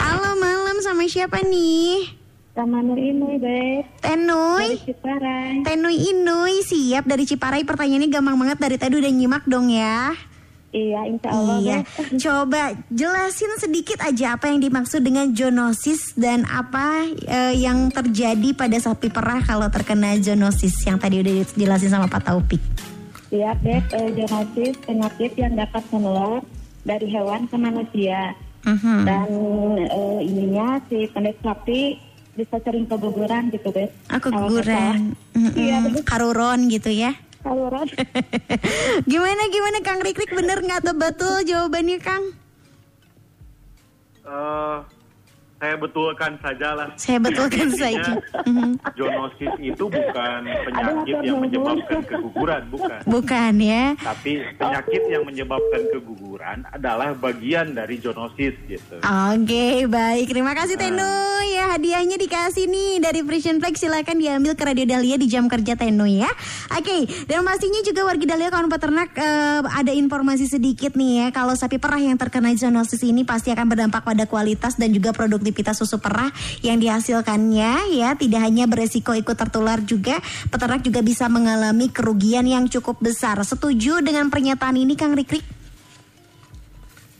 Halo 0.03 0.29
malam 0.35 0.83
sama 0.83 1.07
siapa 1.07 1.39
nih? 1.47 2.23
Sama 2.53 2.85
Nur 2.85 2.99
Inui, 2.99 3.41
Beb. 3.41 3.87
Tenui. 4.03 4.77
Dari 4.77 4.79
Ciparai. 4.83 5.65
Tenui 5.65 5.97
Inui 6.11 6.61
siap 6.61 7.07
dari 7.07 7.25
Ciparai 7.25 7.65
pertanyaannya 7.65 8.09
gampang 8.13 8.37
banget 8.37 8.57
dari 8.61 8.77
tadi 8.77 8.99
udah 9.01 9.09
nyimak 9.09 9.47
dong 9.49 9.73
ya. 9.73 10.13
Iya, 10.73 11.05
insya 11.05 11.29
Allah, 11.29 11.57
Iya. 11.61 11.77
Coba 12.17 12.61
jelasin 12.89 13.53
sedikit 13.55 14.01
aja 14.01 14.33
apa 14.33 14.49
yang 14.49 14.57
dimaksud 14.57 15.05
dengan 15.05 15.29
zoonosis 15.29 16.17
dan 16.17 16.49
apa 16.49 17.05
eh, 17.23 17.53
yang 17.55 17.93
terjadi 17.93 18.57
pada 18.57 18.73
sapi 18.75 19.07
perah 19.07 19.37
kalau 19.39 19.69
terkena 19.69 20.17
zoonosis 20.17 20.73
yang 20.83 20.97
tadi 20.97 21.21
udah 21.21 21.45
dijelasin 21.47 21.93
sama 21.93 22.09
Pak 22.09 22.25
Taufik. 22.25 22.57
Iya, 23.29 23.53
Beb. 23.55 23.85
Eh, 23.85 24.09
zoonosis 24.17 24.73
penyakit 24.81 25.31
yang 25.37 25.53
dapat 25.53 25.85
menular 25.89 26.41
dari 26.81 27.05
hewan 27.05 27.45
ke 27.45 27.55
manusia. 27.55 28.33
Mhm. 28.65 28.97
Dan 29.05 29.29
eh, 29.77 30.19
ininya 30.25 30.81
si 30.89 31.05
pendek 31.05 31.37
sapi 31.39 32.01
bisa 32.33 32.57
sering 32.59 32.89
keguguran 32.89 33.53
gitu, 33.53 33.69
Beb. 33.69 33.93
Ah, 34.09 34.17
keguguran. 34.17 35.13
kita- 35.13 35.53
Iya, 35.53 35.77
Mhm. 35.77 35.85
betul. 35.85 36.03
Karuron 36.03 36.59
gitu 36.65 36.89
ya. 36.89 37.13
Saluran. 37.43 37.87
gimana 39.11 39.43
gimana 39.51 39.77
Kang 39.83 39.99
Rikrik 39.99 40.31
bener 40.31 40.63
nggak 40.63 40.81
tuh 40.87 40.95
betul 40.95 41.35
jawabannya 41.43 41.99
Kang? 41.99 42.23
Eh, 44.23 44.77
saya 45.63 45.79
betulkan 45.79 46.35
saja 46.43 46.69
lah. 46.75 46.87
Saya 46.99 47.17
betulkan 47.23 47.71
saja. 47.71 48.19
Mhm. 48.43 48.83
Zoonosis 48.99 49.53
itu 49.63 49.85
bukan 49.87 50.39
penyakit 50.43 51.17
yang 51.23 51.39
menyebabkan 51.39 51.99
keguguran, 52.03 52.61
bukan. 52.67 52.99
Bukan 53.07 53.53
ya. 53.63 53.95
Tapi 53.95 54.43
penyakit 54.59 55.03
yang 55.07 55.23
menyebabkan 55.23 55.81
keguguran 55.95 56.67
adalah 56.67 57.15
bagian 57.15 57.71
dari 57.71 57.95
zoonosis 58.03 58.59
gitu. 58.67 58.99
Oke, 58.99 59.87
baik. 59.87 60.35
Terima 60.35 60.51
kasih 60.51 60.75
Teno 60.75 61.39
ya. 61.47 61.79
Hadiahnya 61.79 62.19
dikasih 62.19 62.67
nih 62.67 62.99
dari 62.99 63.23
Frisian 63.23 63.63
Flag. 63.63 63.79
Silakan 63.79 64.19
diambil 64.19 64.59
ke 64.59 64.67
Radio 64.67 64.83
Dahlia 64.83 65.15
di 65.15 65.31
jam 65.31 65.47
kerja 65.47 65.79
Teno 65.79 66.03
ya. 66.03 66.27
Oke, 66.75 67.07
dan 67.31 67.47
pastinya 67.47 67.79
juga 67.87 68.03
warga 68.03 68.35
Dahlia 68.35 68.51
kawan 68.51 68.67
peternak 68.67 69.15
eh, 69.15 69.63
ada 69.63 69.95
informasi 69.95 70.43
sedikit 70.43 70.99
nih 70.99 71.23
ya. 71.23 71.27
Kalau 71.31 71.55
sapi 71.55 71.79
perah 71.79 72.03
yang 72.03 72.19
terkena 72.19 72.51
zoonosis 72.51 72.99
ini 73.07 73.23
pasti 73.23 73.55
akan 73.55 73.71
berdampak 73.71 74.03
pada 74.03 74.27
kualitas 74.27 74.75
dan 74.75 74.91
juga 74.91 75.15
produktivitas 75.15 75.52
susu 75.77 76.01
perah 76.01 76.33
yang 76.65 76.81
dihasilkannya 76.81 77.93
ya. 77.93 78.17
Tidak 78.17 78.41
hanya 78.41 78.65
beresiko 78.65 79.13
ikut 79.13 79.37
tertular 79.37 79.77
juga, 79.85 80.17
peternak 80.49 80.81
juga 80.81 81.05
bisa 81.05 81.29
mengalami 81.29 81.93
kerugian 81.93 82.49
yang 82.49 82.65
cukup 82.65 82.97
besar. 82.97 83.37
Setuju 83.45 84.01
dengan 84.01 84.33
pernyataan 84.33 84.81
ini 84.81 84.97
Kang 84.97 85.13
Rikrik? 85.13 85.45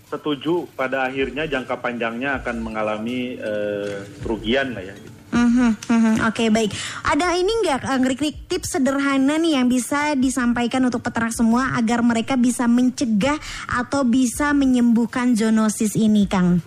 Setuju 0.10 0.70
pada 0.78 1.10
akhirnya 1.10 1.50
jangka 1.50 1.78
panjangnya 1.82 2.42
akan 2.42 2.56
mengalami 2.62 3.38
eh, 3.38 4.06
kerugian 4.22 4.78
lah 4.78 4.86
ya. 4.86 4.96
Mhm, 5.34 5.70
mhm. 5.90 6.14
Oke 6.30 6.54
baik. 6.54 6.70
Ada 7.02 7.34
ini 7.34 7.50
nggak 7.66 7.80
Kang 7.82 8.06
Rikrik 8.06 8.46
tips 8.46 8.78
sederhana 8.78 9.42
nih 9.42 9.58
yang 9.58 9.66
bisa 9.66 10.14
disampaikan 10.14 10.86
untuk 10.86 11.02
peternak 11.02 11.34
semua 11.34 11.74
agar 11.74 12.06
mereka 12.06 12.38
bisa 12.38 12.70
mencegah 12.70 13.42
atau 13.66 14.06
bisa 14.06 14.54
menyembuhkan 14.54 15.34
zoonosis 15.34 15.98
ini, 15.98 16.30
Kang? 16.30 16.62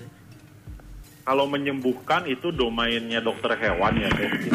Kalau 1.27 1.51
menyembuhkan 1.51 2.23
itu 2.31 2.55
domainnya 2.55 3.19
dokter 3.19 3.59
hewan 3.59 3.99
ya. 3.99 4.07
Beb. 4.15 4.47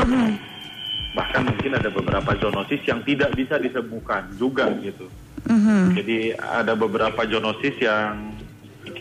Bahkan 1.12 1.42
mungkin 1.44 1.72
ada 1.76 1.92
beberapa 1.92 2.32
zoonosis 2.40 2.80
yang 2.88 3.04
tidak 3.04 3.36
bisa 3.36 3.60
disembuhkan 3.60 4.32
juga 4.40 4.72
gitu. 4.80 5.12
Mhm. 5.52 6.00
Jadi 6.00 6.18
ada 6.40 6.72
beberapa 6.80 7.28
zoonosis 7.28 7.76
yang 7.84 8.32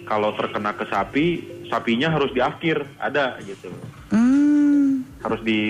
kalau 0.02 0.34
terkena 0.34 0.74
ke 0.74 0.82
sapi, 0.90 1.26
sapinya 1.70 2.10
harus 2.10 2.34
diakhir, 2.34 2.82
ada 2.98 3.38
gitu. 3.46 3.70
Hmm. 4.10 5.06
Harus 5.22 5.38
di 5.46 5.62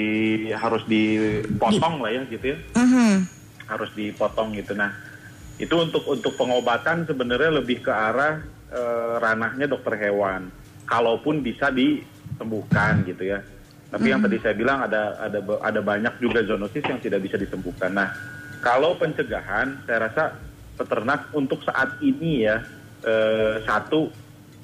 harus 0.56 0.80
dipotong 0.88 2.00
lah 2.00 2.16
ya 2.16 2.24
gitu 2.32 2.56
ya. 2.56 2.58
Mhm. 2.80 3.28
Harus 3.68 3.92
dipotong 3.92 4.56
gitu. 4.56 4.72
Nah, 4.72 4.96
itu 5.60 5.76
untuk 5.76 6.08
untuk 6.08 6.32
pengobatan 6.40 7.04
sebenarnya 7.04 7.60
lebih 7.60 7.84
ke 7.84 7.92
arah 7.92 8.40
eh, 8.72 9.14
ranahnya 9.20 9.68
dokter 9.68 10.00
hewan. 10.00 10.48
Kalaupun 10.90 11.46
bisa 11.46 11.70
di 11.70 12.02
sembuhkan 12.34 13.06
gitu 13.06 13.30
ya. 13.30 13.38
Tapi 13.90 14.06
yang 14.06 14.22
tadi 14.22 14.38
saya 14.38 14.54
bilang 14.54 14.86
ada 14.86 15.18
ada 15.18 15.38
ada 15.62 15.80
banyak 15.82 16.18
juga 16.22 16.42
zoonosis 16.46 16.86
yang 16.86 16.98
tidak 16.98 17.22
bisa 17.26 17.38
disembuhkan. 17.38 17.90
Nah, 17.90 18.10
kalau 18.62 18.94
pencegahan 18.98 19.82
saya 19.86 20.10
rasa 20.10 20.38
peternak 20.78 21.30
untuk 21.34 21.60
saat 21.66 21.98
ini 22.00 22.46
ya 22.46 22.62
eh, 23.04 23.60
satu 23.66 24.08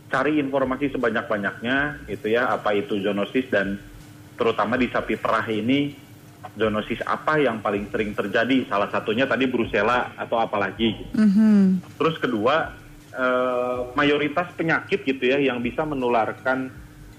cari 0.06 0.38
informasi 0.38 0.94
sebanyak-banyaknya 0.94 2.06
gitu 2.06 2.30
ya 2.30 2.54
apa 2.54 2.72
itu 2.78 3.02
zoonosis 3.02 3.50
dan 3.50 3.74
terutama 4.38 4.78
di 4.78 4.86
sapi 4.86 5.18
perah 5.18 5.44
ini 5.50 5.92
zoonosis 6.54 7.02
apa 7.02 7.42
yang 7.42 7.58
paling 7.58 7.90
sering 7.90 8.14
terjadi 8.14 8.70
salah 8.70 8.86
satunya 8.88 9.26
tadi 9.26 9.50
brucella 9.50 10.14
atau 10.14 10.38
apalagi 10.38 10.94
gitu. 10.94 11.14
Mhm. 11.18 11.82
terus 11.98 12.16
kedua 12.22 12.70
eh, 13.16 13.78
mayoritas 13.96 14.52
penyakit 14.54 15.02
gitu 15.02 15.24
ya 15.24 15.40
yang 15.40 15.64
bisa 15.64 15.82
menularkan 15.82 16.68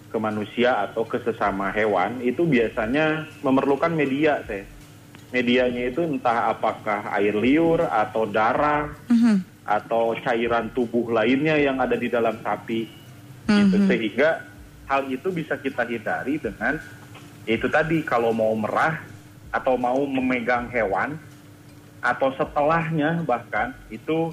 ke 0.08 0.18
manusia 0.18 0.88
atau 0.88 1.04
ke 1.04 1.20
sesama 1.20 1.74
hewan 1.74 2.24
itu 2.24 2.48
biasanya 2.48 3.28
memerlukan 3.44 3.92
media 3.92 4.40
teh. 4.46 4.64
Medianya 5.28 5.92
itu 5.92 6.00
entah 6.00 6.48
apakah 6.48 7.12
air 7.12 7.36
liur 7.36 7.84
atau 7.84 8.24
darah 8.24 8.88
Mhm. 9.12 9.44
atau 9.68 10.16
cairan 10.24 10.72
tubuh 10.72 11.12
lainnya 11.12 11.60
yang 11.60 11.84
ada 11.84 12.00
di 12.00 12.08
dalam 12.08 12.40
sapi 12.40 12.88
gitu. 13.44 13.76
Sehingga 13.92 14.40
hal 14.88 15.12
itu 15.12 15.28
bisa 15.28 15.60
kita 15.60 15.84
hindari 15.84 16.40
dengan 16.40 16.80
itu 17.44 17.68
tadi 17.68 18.00
kalau 18.08 18.32
mau 18.32 18.56
merah 18.56 19.04
atau 19.52 19.76
mau 19.76 20.00
memegang 20.08 20.72
hewan 20.72 21.20
atau 22.00 22.32
setelahnya 22.40 23.28
bahkan 23.28 23.76
itu 23.92 24.32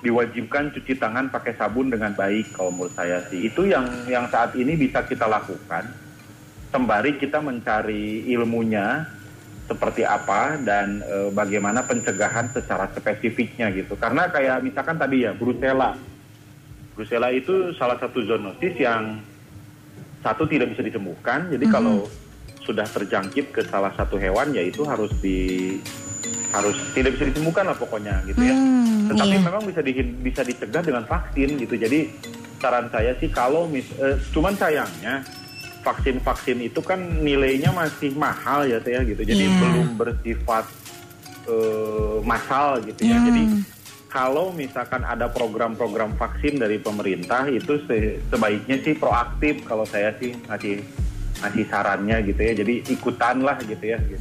diwajibkan 0.00 0.72
cuci 0.72 0.96
tangan 0.96 1.28
pakai 1.28 1.56
sabun 1.60 1.92
dengan 1.92 2.16
baik 2.16 2.56
kalau 2.56 2.72
menurut 2.72 2.92
saya 2.96 3.20
sih. 3.28 3.52
Itu 3.52 3.68
yang 3.68 3.86
yang 4.08 4.28
saat 4.32 4.56
ini 4.56 4.76
bisa 4.76 5.04
kita 5.04 5.28
lakukan. 5.28 5.88
Sembari 6.72 7.18
kita 7.20 7.42
mencari 7.42 8.30
ilmunya 8.30 9.04
seperti 9.68 10.02
apa 10.02 10.58
dan 10.62 11.02
e, 11.02 11.30
bagaimana 11.30 11.84
pencegahan 11.86 12.50
secara 12.50 12.90
spesifiknya 12.90 13.70
gitu. 13.70 13.94
Karena 13.94 14.26
kayak 14.30 14.64
misalkan 14.64 14.96
tadi 14.96 15.28
ya 15.28 15.36
brucella. 15.36 15.94
Brucella 16.96 17.30
itu 17.30 17.70
salah 17.76 18.00
satu 18.00 18.24
zoonosis 18.24 18.74
yang 18.80 19.20
satu 20.24 20.48
tidak 20.48 20.74
bisa 20.74 20.82
disembuhkan. 20.82 21.48
Jadi 21.52 21.64
kalau 21.70 22.08
sudah 22.64 22.84
terjangkit 22.84 23.50
ke 23.50 23.62
salah 23.66 23.90
satu 23.96 24.20
hewan 24.20 24.52
ya 24.52 24.62
itu 24.62 24.84
harus 24.84 25.10
di 25.18 25.80
harus 26.50 26.76
tidak 26.92 27.14
bisa 27.14 27.24
disembuhkan 27.26 27.64
lah 27.64 27.74
pokoknya 27.74 28.20
gitu 28.24 28.42
ya 28.42 28.54
Hmm, 28.54 29.06
tetapi 29.10 29.34
iya. 29.34 29.42
memang 29.42 29.62
bisa 29.64 29.80
di, 29.80 29.92
bisa 30.20 30.40
dicegah 30.42 30.80
dengan 30.80 31.04
vaksin 31.04 31.56
gitu 31.56 31.74
jadi 31.74 32.10
saran 32.56 32.86
saya 32.88 33.14
sih 33.16 33.26
kalau 33.26 33.64
mis, 33.64 33.86
eh, 33.96 34.14
cuman 34.30 34.54
sayangnya 34.54 35.22
vaksin-vaksin 35.80 36.60
itu 36.60 36.80
kan 36.80 36.98
nilainya 37.18 37.70
masih 37.70 38.12
mahal 38.12 38.62
ya 38.64 38.78
saya 38.78 39.00
gitu 39.02 39.22
jadi 39.22 39.44
Iya. 39.46 39.56
belum 39.56 39.96
bersifat 39.96 40.64
eh, 41.42 42.16
massal 42.22 42.78
gitu 42.82 43.00
ya 43.02 43.16
Hmm. 43.16 43.26
jadi 43.26 43.42
kalau 44.06 44.50
misalkan 44.50 45.02
ada 45.02 45.26
program-program 45.26 46.14
vaksin 46.14 46.58
dari 46.58 46.76
pemerintah 46.76 47.46
itu 47.46 47.78
se- 47.84 48.18
sebaiknya 48.26 48.76
sih 48.80 48.92
proaktif 48.92 49.62
kalau 49.64 49.82
saya 49.84 50.10
sih 50.16 50.34
ngasih 50.44 50.82
ngasih 51.40 51.64
sarannya 51.64 52.16
gitu 52.24 52.40
ya 52.40 52.52
jadi 52.54 52.74
ikutan 52.86 53.40
lah 53.40 53.56
gitu 53.62 53.80
ya 53.82 53.96
gitu. 54.04 54.20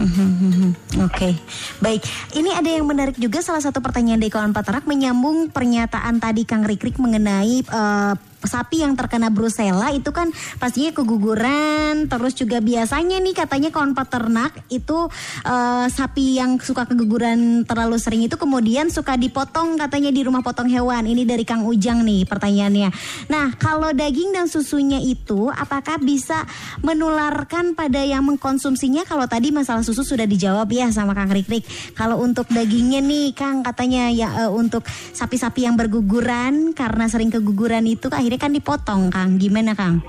Mhm, 0.70 1.06
Oke, 1.06 1.34
baik. 1.82 2.02
Ini 2.36 2.50
ada 2.58 2.70
yang 2.70 2.86
menarik 2.86 3.18
juga 3.18 3.42
salah 3.42 3.62
satu 3.62 3.80
pertanyaan 3.82 4.20
dari 4.20 4.34
kawan 4.34 4.54
peternak 4.54 4.86
menyambung 4.90 5.50
pernyataan 5.54 6.22
tadi 6.22 6.44
Kang 6.44 6.66
Rikrik 6.66 6.98
mengenai 6.98 7.62
eh, 7.64 8.14
sapi 8.40 8.88
yang 8.88 8.96
terkena 8.96 9.28
brucella 9.28 9.92
itu 9.92 10.16
kan 10.16 10.32
pastinya 10.60 10.96
keguguran, 10.96 12.08
terus 12.08 12.34
juga 12.40 12.64
biasanya 12.64 13.20
nih 13.20 13.36
katanya 13.36 13.70
kawan 13.72 13.92
peternak 13.96 14.56
itu 14.72 15.08
eh, 15.44 15.88
sapi 15.88 16.40
yang 16.40 16.60
suka 16.60 16.88
keguguran 16.90 17.64
terlalu 17.68 18.00
sering 18.00 18.24
itu 18.26 18.36
kemudian 18.36 18.92
suka 18.92 19.16
dipotong 19.16 19.80
katanya 19.80 20.12
di 20.12 20.22
rumah 20.24 20.44
potong 20.44 20.68
hewan. 20.72 21.08
Ini 21.08 21.24
dari 21.24 21.44
Kang 21.48 21.64
Ujang 21.64 22.04
nih 22.04 22.28
pertanyaannya. 22.28 22.90
Nah, 23.32 23.56
kalau 23.56 23.92
daging 23.96 24.36
dan 24.36 24.52
susunya 24.52 25.00
itu 25.00 25.48
apakah 25.54 26.00
bisa 26.00 26.44
menularkan 26.84 27.78
pada 27.78 28.04
yang 28.04 28.26
mengkonsumsinya? 28.28 29.08
Kalau 29.08 29.28
tadi 29.30 29.52
masalah 29.54 29.84
susu 29.86 30.04
sudah 30.04 30.28
dijawab 30.28 30.59
ya 30.68 30.90
sama 30.90 31.14
Kang 31.14 31.30
Rikrik. 31.30 31.64
Kalau 31.94 32.20
untuk 32.20 32.44
dagingnya 32.46 33.00
nih 33.00 33.32
Kang 33.32 33.62
katanya 33.62 34.12
ya 34.12 34.28
eh, 34.44 34.52
untuk 34.52 34.84
sapi-sapi 34.90 35.64
yang 35.64 35.76
berguguran 35.76 36.74
karena 36.74 37.06
sering 37.06 37.30
keguguran 37.30 37.86
itu 37.86 38.10
akhirnya 38.10 38.36
kan 38.38 38.52
dipotong 38.52 39.08
Kang. 39.08 39.38
Gimana 39.38 39.72
Kang? 39.72 40.04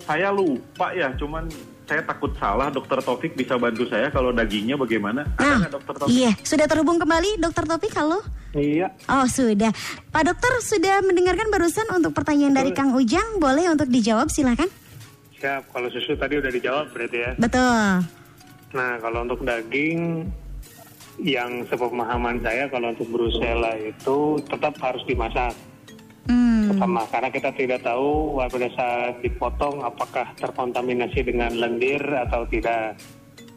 Saya 0.00 0.28
lupa 0.28 0.92
ya, 0.92 1.14
cuman 1.14 1.48
saya 1.84 2.00
takut 2.00 2.32
salah. 2.34 2.68
Dokter 2.68 2.96
Taufik 2.98 3.32
bisa 3.32 3.54
bantu 3.54 3.84
saya 3.84 4.08
kalau 4.08 4.32
dagingnya 4.32 4.74
bagaimana? 4.74 5.24
Ada 5.34 5.40
Nah, 5.40 5.56
nggak 5.60 5.72
Dokter 5.72 5.94
Taufik? 5.96 6.12
iya, 6.12 6.32
sudah 6.40 6.66
terhubung 6.66 6.98
kembali 6.98 7.38
Dokter 7.38 7.64
Topik, 7.64 7.92
halo? 7.94 8.20
Iya, 8.52 8.86
Oh 9.06 9.26
sudah, 9.26 9.74
Pak 10.08 10.22
Dokter 10.24 10.52
sudah 10.60 11.02
mendengarkan 11.02 11.50
barusan 11.50 11.90
untuk 11.90 12.12
pertanyaan 12.12 12.54
dari 12.54 12.70
Kang 12.70 12.94
Ujang, 12.94 13.36
boleh 13.36 13.66
untuk 13.66 13.88
dijawab 13.88 14.28
silakan. 14.28 14.68
siap. 15.34 15.68
Kalau 15.68 15.88
susu 15.88 16.14
tadi 16.14 16.36
udah 16.36 16.48
dijawab 16.48 16.88
berarti 16.88 17.18
ya. 17.18 17.30
Betul. 17.34 18.06
Nah, 18.74 18.98
kalau 18.98 19.22
untuk 19.22 19.46
daging 19.46 20.26
yang 21.22 21.62
sepemahaman 21.70 22.42
saya 22.42 22.66
kalau 22.66 22.90
untuk 22.90 23.06
brucella 23.06 23.78
itu 23.78 24.42
tetap 24.50 24.74
harus 24.82 25.06
dimasak. 25.06 25.54
Hmm. 26.26 26.74
Pertama, 26.74 27.06
karena 27.06 27.30
kita 27.30 27.50
tidak 27.54 27.80
tahu 27.86 28.34
pada 28.42 28.68
saat 28.74 29.14
dipotong 29.22 29.86
apakah 29.86 30.26
terkontaminasi 30.34 31.22
dengan 31.22 31.54
lendir 31.54 32.02
atau 32.02 32.42
tidak. 32.50 32.98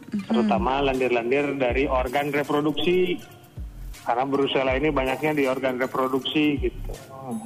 Terutama 0.08 0.80
lendir-lendir 0.86 1.58
dari 1.58 1.90
organ 1.90 2.30
reproduksi. 2.30 3.18
Karena 4.06 4.24
brucella 4.24 4.72
ini 4.72 4.88
banyaknya 4.88 5.36
di 5.36 5.44
organ 5.44 5.76
reproduksi 5.76 6.56
gitu. 6.64 6.92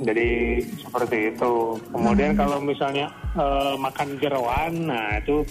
Jadi 0.06 0.62
seperti 0.78 1.34
itu. 1.34 1.74
Kemudian 1.90 2.38
kalau 2.38 2.62
misalnya 2.62 3.10
eh, 3.34 3.74
makan 3.82 4.14
jeroan, 4.22 4.72
nah 4.86 5.18
itu 5.18 5.42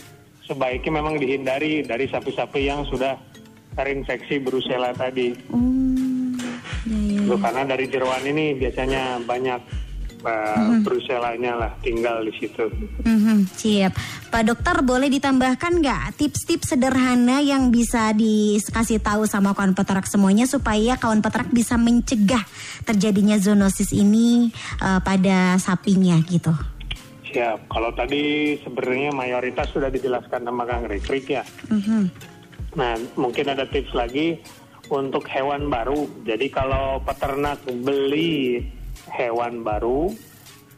sebaiknya 0.45 1.01
memang 1.01 1.15
dihindari 1.17 1.86
dari 1.86 2.06
sapi-sapi 2.10 2.67
yang 2.67 2.86
sudah 2.88 3.17
terinfeksi 3.75 4.41
brucella 4.43 4.91
tadi. 4.91 5.32
Hmm. 5.51 6.36
Ya, 6.88 6.97
ya. 6.97 7.19
Itu 7.23 7.36
karena 7.38 7.63
dari 7.63 7.86
jeroan 7.88 8.25
ini 8.25 8.58
biasanya 8.58 9.21
banyak 9.23 9.62
uh, 10.25 10.82
brucellanya 10.82 11.58
lah 11.58 11.71
tinggal 11.82 12.25
di 12.25 12.34
situ. 12.38 12.65
Mhm, 13.06 13.49
siap. 13.54 13.93
Pak 14.32 14.43
Dokter 14.47 14.75
boleh 14.82 15.12
ditambahkan 15.12 15.82
nggak 15.82 16.04
tips-tips 16.17 16.73
sederhana 16.73 17.43
yang 17.43 17.69
bisa 17.69 18.15
dikasih 18.15 19.04
tahu 19.04 19.27
sama 19.27 19.51
kawan 19.51 19.75
peternak 19.75 20.08
semuanya 20.08 20.47
supaya 20.47 20.95
kawan 20.95 21.19
peternak 21.19 21.51
bisa 21.51 21.75
mencegah 21.75 22.43
terjadinya 22.88 23.36
zoonosis 23.36 23.91
ini 23.91 24.49
eh, 24.80 24.99
pada 25.04 25.60
sapinya 25.60 26.15
gitu. 26.23 26.56
Siap. 27.32 27.72
Kalau 27.72 27.91
tadi 27.96 28.56
sebenarnya 28.60 29.15
mayoritas 29.15 29.72
sudah 29.72 29.88
dijelaskan 29.88 30.44
sama 30.44 30.67
Kang 30.67 30.84
Rikrik 30.91 31.32
ya. 31.32 31.44
Mhm. 31.72 32.12
Nah, 32.76 32.96
mungkin 33.15 33.52
ada 33.52 33.63
tips 33.67 33.96
lagi 33.96 34.39
untuk 34.91 35.24
hewan 35.32 35.72
baru. 35.72 36.08
Jadi 36.28 36.52
kalau 36.52 37.00
peternak 37.04 37.63
beli 37.63 38.67
hewan 39.12 39.63
baru, 39.63 40.12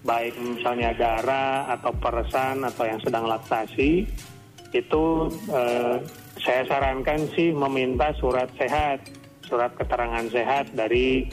baik 0.06 0.38
misalnya 0.38 0.94
darah 0.94 1.74
atau 1.74 1.89
peresan 1.98 2.62
atau 2.66 2.86
yang 2.86 3.02
sedang 3.02 3.26
laktasi, 3.26 4.06
itu 4.74 5.04
eh, 5.50 5.98
saya 6.42 6.62
sarankan 6.70 7.30
sih 7.34 7.50
meminta 7.50 8.13
surat 8.22 8.50
sehat, 8.58 9.02
surat 9.46 9.74
keterangan 9.74 10.30
sehat 10.30 10.70
dari 10.74 11.30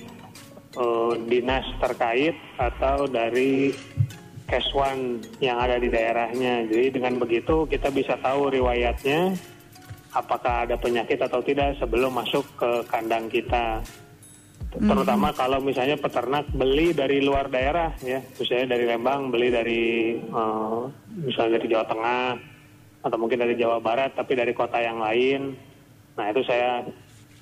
eh, 0.77 1.13
dinas 1.29 1.69
terkait 1.81 2.37
atau 2.57 3.05
dari 3.09 3.73
Keswan 4.51 5.23
yang 5.39 5.63
ada 5.63 5.79
di 5.79 5.87
daerahnya. 5.87 6.67
Jadi 6.67 6.99
dengan 6.99 7.23
begitu 7.23 7.71
kita 7.71 7.95
bisa 7.95 8.19
tahu 8.19 8.51
riwayatnya 8.51 9.39
apakah 10.11 10.67
ada 10.67 10.75
penyakit 10.75 11.23
atau 11.23 11.39
tidak 11.39 11.79
sebelum 11.79 12.11
masuk 12.19 12.43
ke 12.59 12.71
kandang 12.91 13.31
kita. 13.31 13.79
Terutama 14.71 15.35
kalau 15.35 15.59
misalnya 15.59 15.99
peternak 15.99 16.47
beli 16.55 16.95
dari 16.95 17.19
luar 17.23 17.51
daerah 17.51 17.91
ya, 18.03 18.23
misalnya 18.39 18.79
dari 18.79 18.85
Lembang 18.87 19.31
beli 19.31 19.49
dari 19.51 19.83
eh, 20.19 20.83
misalnya 21.15 21.59
dari 21.59 21.67
Jawa 21.71 21.87
Tengah 21.91 22.27
atau 23.01 23.17
mungkin 23.19 23.41
dari 23.43 23.55
Jawa 23.59 23.83
Barat 23.83 24.15
tapi 24.15 24.39
dari 24.39 24.55
kota 24.55 24.79
yang 24.79 25.03
lain. 25.03 25.55
Nah, 26.15 26.27
itu 26.31 26.43
saya 26.47 26.87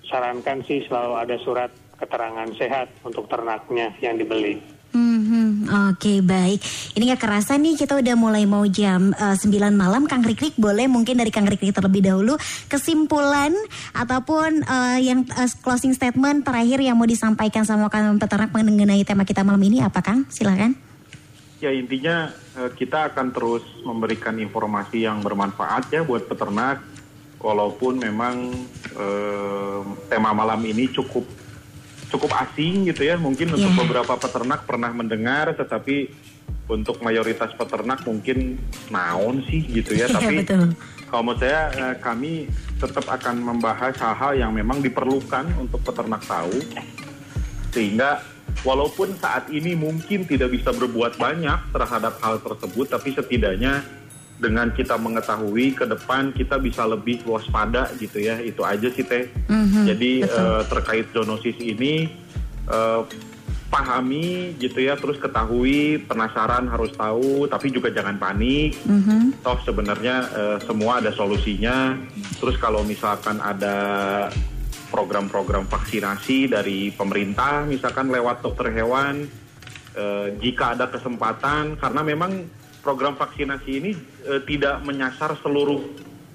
sarankan 0.09 0.65
sih 0.65 0.85
selalu 0.89 1.13
ada 1.21 1.37
surat 1.45 1.71
keterangan 1.99 2.49
sehat 2.57 2.89
untuk 3.05 3.29
ternaknya 3.29 3.93
yang 4.01 4.17
dibeli. 4.17 4.78
Mhm, 4.89 5.69
Oke 5.93 6.25
baik, 6.25 6.65
ini 6.97 7.13
gak 7.13 7.21
kerasa 7.21 7.61
nih 7.61 7.77
kita 7.77 8.01
udah 8.01 8.17
mulai 8.17 8.49
mau 8.49 8.65
jam 8.65 9.13
eh, 9.13 9.37
9 9.37 9.77
malam 9.77 10.09
Kang 10.09 10.25
Rikrik 10.25 10.57
boleh 10.57 10.89
mungkin 10.89 11.21
dari 11.21 11.29
Kang 11.29 11.45
Rikrik 11.45 11.77
terlebih 11.77 12.01
dahulu 12.09 12.41
Kesimpulan 12.73 13.53
ataupun 13.93 14.65
eh, 14.65 14.99
yang 15.05 15.29
eh, 15.29 15.51
closing 15.61 15.93
statement 15.93 16.49
terakhir 16.49 16.81
yang 16.81 16.97
mau 16.97 17.05
disampaikan 17.05 17.69
sama 17.69 17.93
kawan 17.93 18.17
peternak 18.17 18.49
mengenai 18.49 19.05
tema 19.05 19.29
kita 19.29 19.45
malam 19.45 19.61
ini 19.61 19.85
apa 19.85 20.01
Kang? 20.01 20.25
Silakan 20.33 20.73
Ya 21.59 21.75
intinya 21.75 22.31
kita 22.79 23.11
akan 23.11 23.35
terus 23.35 23.67
memberikan 23.83 24.39
informasi 24.39 25.03
yang 25.11 25.19
bermanfaat 25.27 25.91
ya 25.91 26.07
buat 26.07 26.31
peternak. 26.31 26.79
Walaupun 27.43 27.99
memang 27.99 28.55
eh, 28.95 29.81
tema 30.07 30.31
malam 30.31 30.63
ini 30.63 30.87
cukup 30.87 31.27
cukup 32.09 32.33
asing 32.49 32.89
gitu 32.89 33.05
ya. 33.05 33.17
Mungkin 33.17 33.53
untuk 33.55 33.73
Iya. 33.73 33.81
beberapa 33.85 34.15
peternak 34.17 34.65
pernah 34.65 34.91
mendengar, 34.93 35.53
tetapi 35.55 36.09
untuk 36.69 37.01
mayoritas 37.01 37.57
peternak 37.57 38.05
mungkin 38.05 38.61
naon 38.93 39.41
sih 39.49 39.65
gitu 39.65 39.97
ya. 39.97 40.05
Iya, 40.09 40.17
Tapi 40.21 40.35
betul. 40.45 40.77
kalau 41.09 41.23
menurut 41.25 41.41
saya 41.41 41.61
eh, 41.73 41.95
kami 42.01 42.33
tetap 42.77 43.09
akan 43.09 43.37
membahas 43.41 43.97
hal-hal 43.97 44.33
yang 44.37 44.53
memang 44.53 44.79
diperlukan 44.85 45.49
untuk 45.57 45.81
peternak 45.83 46.21
tahu 46.29 46.53
sehingga 47.73 48.21
walaupun 48.63 49.17
saat 49.19 49.49
ini 49.51 49.75
mungkin 49.77 50.25
tidak 50.25 50.53
bisa 50.53 50.73
berbuat 50.73 51.21
banyak 51.21 51.73
terhadap 51.75 52.17
hal 52.23 52.41
tersebut 52.41 52.87
tapi 52.89 53.13
setidaknya 53.13 53.83
dengan 54.39 54.71
kita 54.71 54.95
mengetahui 54.95 55.75
ke 55.75 55.85
depan 55.85 56.31
kita 56.31 56.57
bisa 56.57 56.87
lebih 56.87 57.27
waspada 57.27 57.91
gitu 57.99 58.23
ya 58.23 58.39
itu 58.39 58.63
aja 58.63 58.87
sih 58.89 59.03
teh 59.03 59.27
Mhm, 59.51 59.83
jadi 59.85 60.11
betul. 60.23 60.39
eh, 60.39 60.63
terkait 60.71 61.07
zoonosis 61.11 61.59
ini 61.59 62.07
eh, 62.65 63.03
pahami 63.69 64.57
gitu 64.57 64.81
ya 64.81 64.97
terus 64.97 65.19
ketahui 65.19 66.01
penasaran 66.01 66.71
harus 66.71 66.89
tahu 66.95 67.45
tapi 67.45 67.69
juga 67.69 67.91
jangan 67.91 68.17
panik 68.17 68.79
Mhm. 68.87 69.43
toh 69.43 69.59
sebenarnya 69.61 70.17
eh, 70.33 70.59
semua 70.65 71.03
ada 71.03 71.13
solusinya. 71.13 71.99
Terus 72.39 72.57
kalau 72.57 72.81
misalkan 72.83 73.43
ada 73.43 73.77
program-program 74.89 75.67
vaksinasi 75.67 76.49
dari 76.49 76.89
pemerintah, 76.89 77.67
misalkan 77.67 78.09
lewat 78.09 78.41
dokter 78.41 78.73
hewan, 78.73 79.29
jika 80.39 80.73
ada 80.73 80.87
kesempatan, 80.87 81.75
karena 81.75 82.01
memang 82.01 82.47
program 82.89 83.21
vaksinasi 83.21 83.71
ini 83.85 83.93
eh, 84.25 84.41
tidak 84.49 84.81
menyasar 84.81 85.37
seluruh 85.45 85.85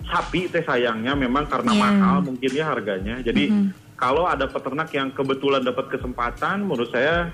sapi, 0.05 0.53
teh 0.53 0.61
sayangnya 0.61 1.17
memang 1.17 1.49
karena 1.49 1.73
Iya. 1.73 1.81
mahal 1.81 2.17
mungkin 2.21 2.51
ya 2.53 2.69
harganya. 2.69 3.17
Jadi 3.25 3.49
kalau 3.97 4.29
ada 4.29 4.45
peternak 4.45 4.93
yang 4.93 5.09
kebetulan 5.09 5.65
dapat 5.65 5.89
kesempatan, 5.89 6.61
menurut 6.61 6.93
saya 6.93 7.33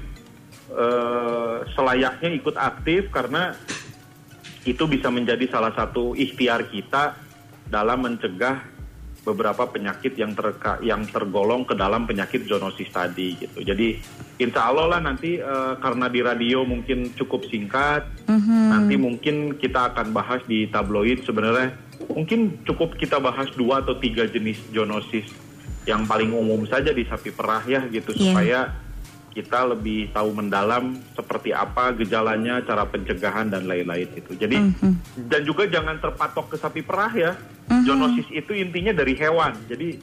eh, 0.71 1.57
selayaknya 1.75 2.29
ikut 2.31 2.55
aktif 2.55 3.11
karena 3.11 3.51
itu 4.63 4.85
bisa 4.87 5.09
menjadi 5.11 5.49
salah 5.49 5.75
satu 5.75 6.13
ikhtiar 6.15 6.63
kita 6.69 7.17
dalam 7.67 8.05
mencegah 8.05 8.68
beberapa 9.19 9.67
penyakit 9.67 10.15
yang 10.15 10.31
terka, 10.31 10.79
yang 10.79 11.03
tergolong 11.05 11.63
ke 11.63 11.75
dalam 11.75 12.07
penyakit 12.07 12.47
zoonosis 12.47 12.87
tadi 12.89 13.35
gitu. 13.35 13.59
Jadi 13.61 13.99
insya 14.37 14.71
Allah 14.71 14.97
lah 14.97 15.01
nanti 15.03 15.37
eh, 15.37 15.73
karena 15.77 16.07
di 16.07 16.19
radio 16.19 16.63
mungkin 16.63 17.11
cukup 17.13 17.43
singkat, 17.45 18.07
nanti 18.71 18.95
mungkin 18.95 19.55
kita 19.55 19.93
akan 19.93 20.11
bahas 20.11 20.39
di 20.45 20.65
tabloid 20.67 21.23
sebenarnya 21.23 21.75
mungkin 22.09 22.63
cukup 22.65 22.97
kita 22.97 23.19
bahas 23.19 23.51
dua 23.53 23.83
atau 23.83 23.93
tiga 23.93 24.25
jenis 24.25 24.57
zoonosis 24.71 25.29
yang 25.85 26.05
paling 26.05 26.31
umum 26.31 26.65
saja 26.65 26.89
di 26.89 27.05
sapi 27.05 27.29
perah 27.29 27.61
ya 27.65 27.85
gitu 27.87 28.13
Iya. 28.13 28.21
supaya 28.23 28.59
kita 29.39 29.71
lebih 29.71 30.11
tahu 30.11 30.35
mendalam 30.35 30.99
seperti 31.15 31.55
apa 31.55 31.95
gejalanya, 31.95 32.59
cara 32.59 32.83
pencegahan 32.83 33.47
dan 33.47 33.63
lain-lain 33.63 34.11
itu. 34.19 34.35
Jadi 34.35 34.59
dan 35.31 35.41
juga 35.47 35.63
jangan 35.63 35.95
terpatok 35.95 36.51
ke 36.51 36.57
sapi 36.59 36.83
perah 36.83 37.13
ya. 37.15 37.31
Zoonosis 37.87 38.27
itu 38.35 38.51
intinya 38.51 38.91
dari 38.91 39.15
hewan. 39.15 39.55
Jadi 39.71 39.95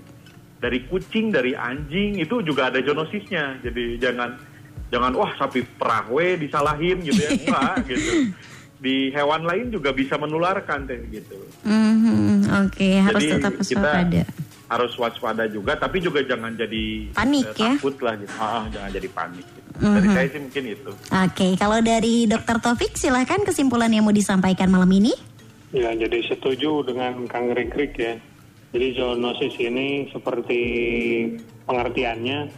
dari 0.57 0.89
kucing, 0.89 1.29
dari 1.29 1.53
anjing 1.53 2.17
itu 2.17 2.41
juga 2.41 2.73
ada 2.73 2.81
zoonosisnya. 2.81 3.61
Jadi 3.61 4.01
jangan 4.01 4.41
jangan 4.89 5.13
wah 5.13 5.37
sapi 5.37 5.61
perah 5.77 6.09
we 6.09 6.41
disalahin 6.41 7.05
gitu 7.05 7.21
ya. 7.21 7.37
Enggak 7.45 7.75
gitu. 7.93 8.33
Di 8.81 9.13
hewan 9.13 9.45
lain 9.45 9.69
juga 9.69 9.93
bisa 9.93 10.17
menularkan 10.17 10.89
teh 10.89 11.01
gitu. 11.13 11.37
Mhm, 11.69 12.49
Oke, 12.65 13.05
harus 13.05 13.21
Jadi 13.21 13.33
tetap 13.37 13.53
waspada. 13.61 14.25
Harus 14.67 14.93
waspada 14.99 15.47
juga, 15.47 15.79
tapi 15.79 16.03
juga 16.03 16.23
jangan 16.27 16.51
jadi 16.59 17.07
Panik, 17.15 17.47
eh, 17.47 17.55
ya? 17.55 17.71
takut 17.79 17.97
lah 18.03 18.15
gitu. 18.19 18.35
Ah, 18.35 18.45
ah, 18.45 18.65
jangan 18.67 18.91
jadi 18.91 19.09
panik. 19.15 19.47
Gitu. 19.47 19.61
Dari 19.77 20.09
saya 20.11 20.27
sih 20.33 20.41
mungkin 20.43 20.65
itu. 20.73 20.91
Oke, 21.13 21.49
kalau 21.55 21.79
dari 21.85 22.15
Dokter 22.27 22.57
Taufik 22.59 22.93
silahkan 22.99 23.41
kesimpulan 23.47 23.93
yang 23.93 24.03
mau 24.09 24.15
disampaikan 24.15 24.73
malam 24.73 24.91
ini. 24.91 25.15
Ya, 25.71 25.93
jadi 25.93 26.19
setuju 26.27 26.83
dengan 26.83 27.29
Kang 27.31 27.53
Rikrik 27.53 27.95
ya. 27.95 28.17
Jadi 28.75 28.87
zoonosis 28.99 29.55
ini 29.63 30.11
seperti 30.11 30.61
pengertiannya 31.69 32.51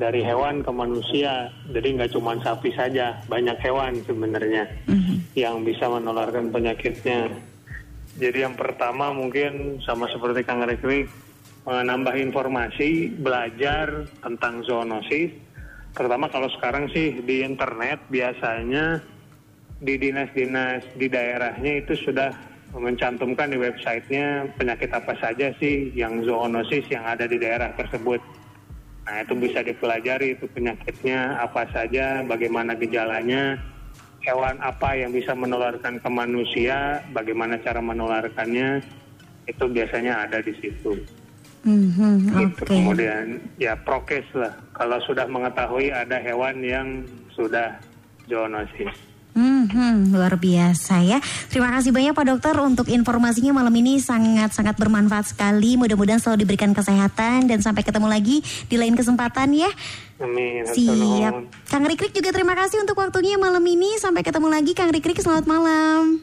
dari 0.00 0.24
hewan 0.24 0.64
ke 0.64 0.70
manusia. 0.72 1.52
Jadi 1.68 2.00
nggak 2.00 2.16
cuma 2.16 2.38
sapi 2.40 2.72
saja, 2.72 3.20
banyak 3.28 3.58
hewan 3.60 4.00
sebenarnya 4.08 4.64
yang 5.36 5.60
bisa 5.66 5.90
menularkan 5.90 6.48
penyakitnya. 6.48 7.28
Jadi 8.16 8.38
yang 8.46 8.54
pertama 8.56 9.12
mungkin 9.12 9.82
sama 9.84 10.08
seperti 10.08 10.46
Kang 10.46 10.64
Rikrik 10.64 11.29
menambah 11.70 12.18
informasi, 12.18 13.14
belajar 13.22 14.10
tentang 14.26 14.66
zoonosis. 14.66 15.30
Terutama 15.94 16.26
kalau 16.26 16.50
sekarang 16.58 16.90
sih 16.90 17.22
di 17.22 17.46
internet 17.46 18.02
biasanya 18.10 18.98
di 19.78 19.94
dinas-dinas 19.94 20.82
di 20.98 21.06
daerahnya 21.06 21.86
itu 21.86 21.94
sudah 21.94 22.34
mencantumkan 22.74 23.54
di 23.54 23.58
websitenya 23.58 24.50
penyakit 24.58 24.90
apa 24.90 25.14
saja 25.22 25.54
sih 25.62 25.94
yang 25.94 26.26
zoonosis 26.26 26.86
yang 26.90 27.06
ada 27.06 27.30
di 27.30 27.38
daerah 27.38 27.70
tersebut. 27.78 28.18
Nah 29.06 29.22
itu 29.22 29.34
bisa 29.38 29.62
dipelajari 29.62 30.38
itu 30.38 30.50
penyakitnya 30.50 31.38
apa 31.38 31.66
saja, 31.70 32.22
bagaimana 32.26 32.74
gejalanya, 32.78 33.58
hewan 34.22 34.58
apa 34.62 34.98
yang 34.98 35.10
bisa 35.10 35.34
menularkan 35.34 35.98
ke 36.02 36.08
manusia, 36.10 37.02
bagaimana 37.10 37.58
cara 37.62 37.82
menularkannya, 37.82 38.82
itu 39.50 39.64
biasanya 39.66 40.30
ada 40.30 40.38
di 40.38 40.54
situ. 40.62 41.19
Mhm, 41.60 42.32
Gitu. 42.32 42.64
Oke. 42.64 42.72
Kemudian 42.72 43.24
ya 43.60 43.76
prokes 43.76 44.28
lah. 44.32 44.56
Kalau 44.72 44.96
sudah 45.04 45.28
mengetahui 45.28 45.92
ada 45.92 46.16
hewan 46.16 46.64
yang 46.64 47.04
sudah 47.36 47.76
zoonosis. 48.24 49.10
Mhm, 49.30 50.10
luar 50.10 50.34
biasa 50.34 51.06
ya. 51.06 51.22
Terima 51.46 51.70
kasih 51.70 51.94
banyak 51.94 52.18
Pak 52.18 52.26
Dokter 52.26 52.54
untuk 52.58 52.90
informasinya 52.90 53.62
malam 53.62 53.70
ini 53.78 54.02
sangat-sangat 54.02 54.74
bermanfaat 54.74 55.30
sekali. 55.30 55.78
Mudah-mudahan 55.78 56.18
selalu 56.18 56.42
diberikan 56.42 56.74
kesehatan 56.74 57.46
dan 57.46 57.62
sampai 57.62 57.86
ketemu 57.86 58.10
lagi 58.10 58.42
di 58.66 58.74
lain 58.74 58.98
kesempatan 58.98 59.54
ya. 59.54 59.70
Amin. 60.18 60.66
Siap. 60.66 61.34
Kang 61.70 61.86
Rikrik 61.86 62.10
juga 62.10 62.34
terima 62.34 62.58
kasih 62.58 62.82
untuk 62.82 62.98
waktunya 62.98 63.38
malam 63.38 63.62
ini. 63.62 63.96
Sampai 64.02 64.26
ketemu 64.26 64.50
lagi 64.50 64.74
Kang 64.74 64.90
Rikrik. 64.90 65.22
Selamat 65.22 65.46
malam. 65.46 66.18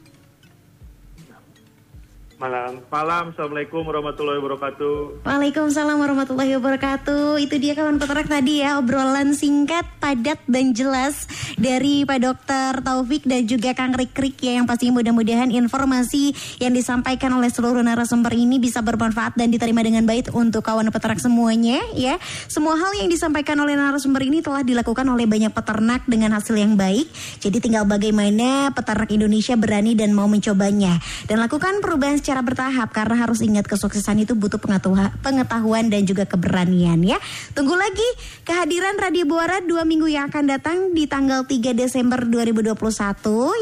Malam. 2.37 2.85
Malam, 2.93 3.33
Assalamualaikum 3.33 3.81
warahmatullahi 3.81 4.37
wabarakatuh. 4.37 5.25
Waalaikumsalam 5.25 5.97
warahmatullahi 5.97 6.53
wabarakatuh. 6.61 7.41
Itu 7.41 7.57
dia 7.57 7.73
kawan 7.73 7.97
peternak 7.97 8.29
tadi 8.29 8.61
ya 8.61 8.77
obrolan 8.77 9.33
singkat, 9.33 9.89
padat 9.97 10.37
dan 10.45 10.69
jelas 10.77 11.25
dari 11.57 12.05
Pak 12.05 12.19
Dokter 12.21 12.77
Taufik 12.85 13.25
dan 13.25 13.41
juga 13.49 13.73
Kang 13.73 13.97
Rikrik 13.97 14.37
ya 14.37 14.61
yang 14.61 14.69
pastinya 14.69 15.01
mudah-mudahan 15.01 15.49
informasi 15.49 16.37
yang 16.61 16.77
disampaikan 16.77 17.33
oleh 17.33 17.49
seluruh 17.49 17.81
narasumber 17.81 18.29
ini 18.37 18.61
bisa 18.61 18.85
bermanfaat 18.85 19.33
dan 19.33 19.49
diterima 19.49 19.81
dengan 19.81 20.05
baik 20.05 20.29
untuk 20.37 20.61
kawan 20.61 20.93
peternak 20.93 21.17
semuanya 21.17 21.81
ya. 21.97 22.21
Semua 22.45 22.77
hal 22.77 22.93
yang 23.01 23.09
disampaikan 23.09 23.57
oleh 23.57 23.73
narasumber 23.73 24.21
ini 24.21 24.45
telah 24.45 24.61
dilakukan 24.61 25.09
oleh 25.09 25.25
banyak 25.25 25.49
peternak 25.57 26.05
dengan 26.05 26.37
hasil 26.37 26.53
yang 26.53 26.77
baik. 26.77 27.09
Jadi 27.41 27.57
tinggal 27.65 27.89
bagaimana 27.89 28.69
peternak 28.77 29.09
Indonesia 29.09 29.57
berani 29.57 29.97
dan 29.97 30.13
mau 30.13 30.29
mencobanya 30.29 31.01
dan 31.25 31.41
lakukan 31.41 31.81
perubahan 31.81 32.26
secara 32.27 32.43
bertahap 32.43 32.91
karena 32.91 33.23
harus 33.23 33.39
ingat 33.39 33.71
kesuksesan 33.71 34.27
itu 34.27 34.35
butuh 34.35 34.59
pengetahuan, 34.59 35.87
dan 35.87 36.03
juga 36.03 36.27
keberanian 36.27 36.99
ya. 36.99 37.15
Tunggu 37.55 37.71
lagi 37.79 38.03
kehadiran 38.43 38.99
Radio 38.99 39.23
Buara 39.23 39.63
dua 39.63 39.87
minggu 39.87 40.11
yang 40.11 40.27
akan 40.27 40.43
datang 40.51 40.91
di 40.91 41.07
tanggal 41.07 41.47
3 41.47 41.71
Desember 41.71 42.27
2021 42.27 42.75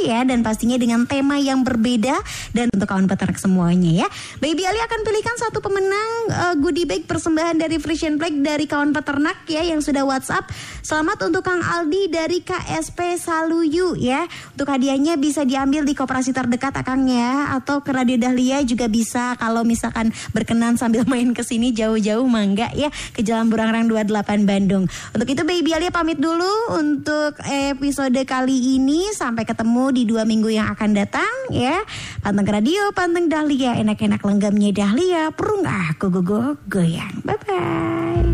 ya 0.10 0.26
dan 0.26 0.42
pastinya 0.42 0.82
dengan 0.82 1.06
tema 1.06 1.38
yang 1.38 1.62
berbeda 1.62 2.18
dan 2.58 2.74
untuk 2.74 2.90
kawan 2.90 3.06
peternak 3.06 3.38
semuanya 3.38 4.02
ya. 4.02 4.08
Baby 4.42 4.66
Ali 4.66 4.82
akan 4.82 5.00
pilihkan 5.06 5.38
satu 5.38 5.62
pemenang 5.62 6.10
eh, 6.34 6.56
goodie 6.58 6.90
bag 6.90 7.06
persembahan 7.06 7.62
dari 7.62 7.78
Frisian 7.78 8.18
Flag 8.18 8.34
dari 8.42 8.66
kawan 8.66 8.98
peternak 8.98 9.46
ya 9.46 9.62
yang 9.62 9.86
sudah 9.86 10.10
WhatsApp. 10.10 10.50
Selamat 10.82 11.22
untuk 11.22 11.46
Kang 11.46 11.62
Aldi 11.62 12.10
dari 12.10 12.42
KSP 12.42 13.22
Saluyu 13.22 13.94
ya. 13.94 14.26
Untuk 14.58 14.74
hadiahnya 14.74 15.22
bisa 15.22 15.46
diambil 15.46 15.86
di 15.86 15.94
koperasi 15.94 16.34
terdekat 16.34 16.74
Akang 16.82 17.06
ya 17.06 17.54
atau 17.54 17.86
ke 17.86 17.94
Radio 17.94 18.18
Dahlia 18.18 18.55
juga 18.64 18.88
bisa 18.88 19.36
kalau 19.36 19.66
misalkan 19.68 20.14
berkenan 20.32 20.80
sambil 20.80 21.04
main 21.12 21.34
ke 21.36 21.42
sini 21.42 21.76
jauh-jauh 21.76 22.24
mangga 22.30 22.72
ya 22.78 22.88
ke 23.12 23.26
Jalan 23.26 23.52
Burangrang 23.52 23.90
28 23.90 24.48
Bandung. 24.48 24.86
Untuk 25.12 25.28
itu 25.28 25.42
Baby 25.44 25.76
Alia 25.76 25.92
pamit 25.92 26.22
dulu 26.22 26.78
untuk 26.78 27.36
episode 27.50 28.18
kali 28.24 28.80
ini 28.80 29.12
sampai 29.12 29.44
ketemu 29.44 29.92
di 29.92 30.04
dua 30.08 30.24
minggu 30.24 30.48
yang 30.52 30.72
akan 30.72 30.96
datang 30.96 31.34
ya. 31.52 31.82
Panteng 32.24 32.48
Radio, 32.48 32.94
Panteng 32.96 33.28
Dahlia, 33.28 33.78
enak-enak 33.80 34.22
lenggamnya 34.22 34.72
Dahlia, 34.72 35.24
perung 35.34 35.66
aku 35.66 36.10
gogo 36.10 36.58
goyang. 36.70 37.22
Bye 37.26 37.38
bye. 37.44 38.26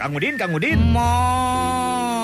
Kang 0.00 0.16
Udin, 0.16 0.34
Kang 0.40 0.56
Udin. 0.56 0.80
Mo. 0.96 1.99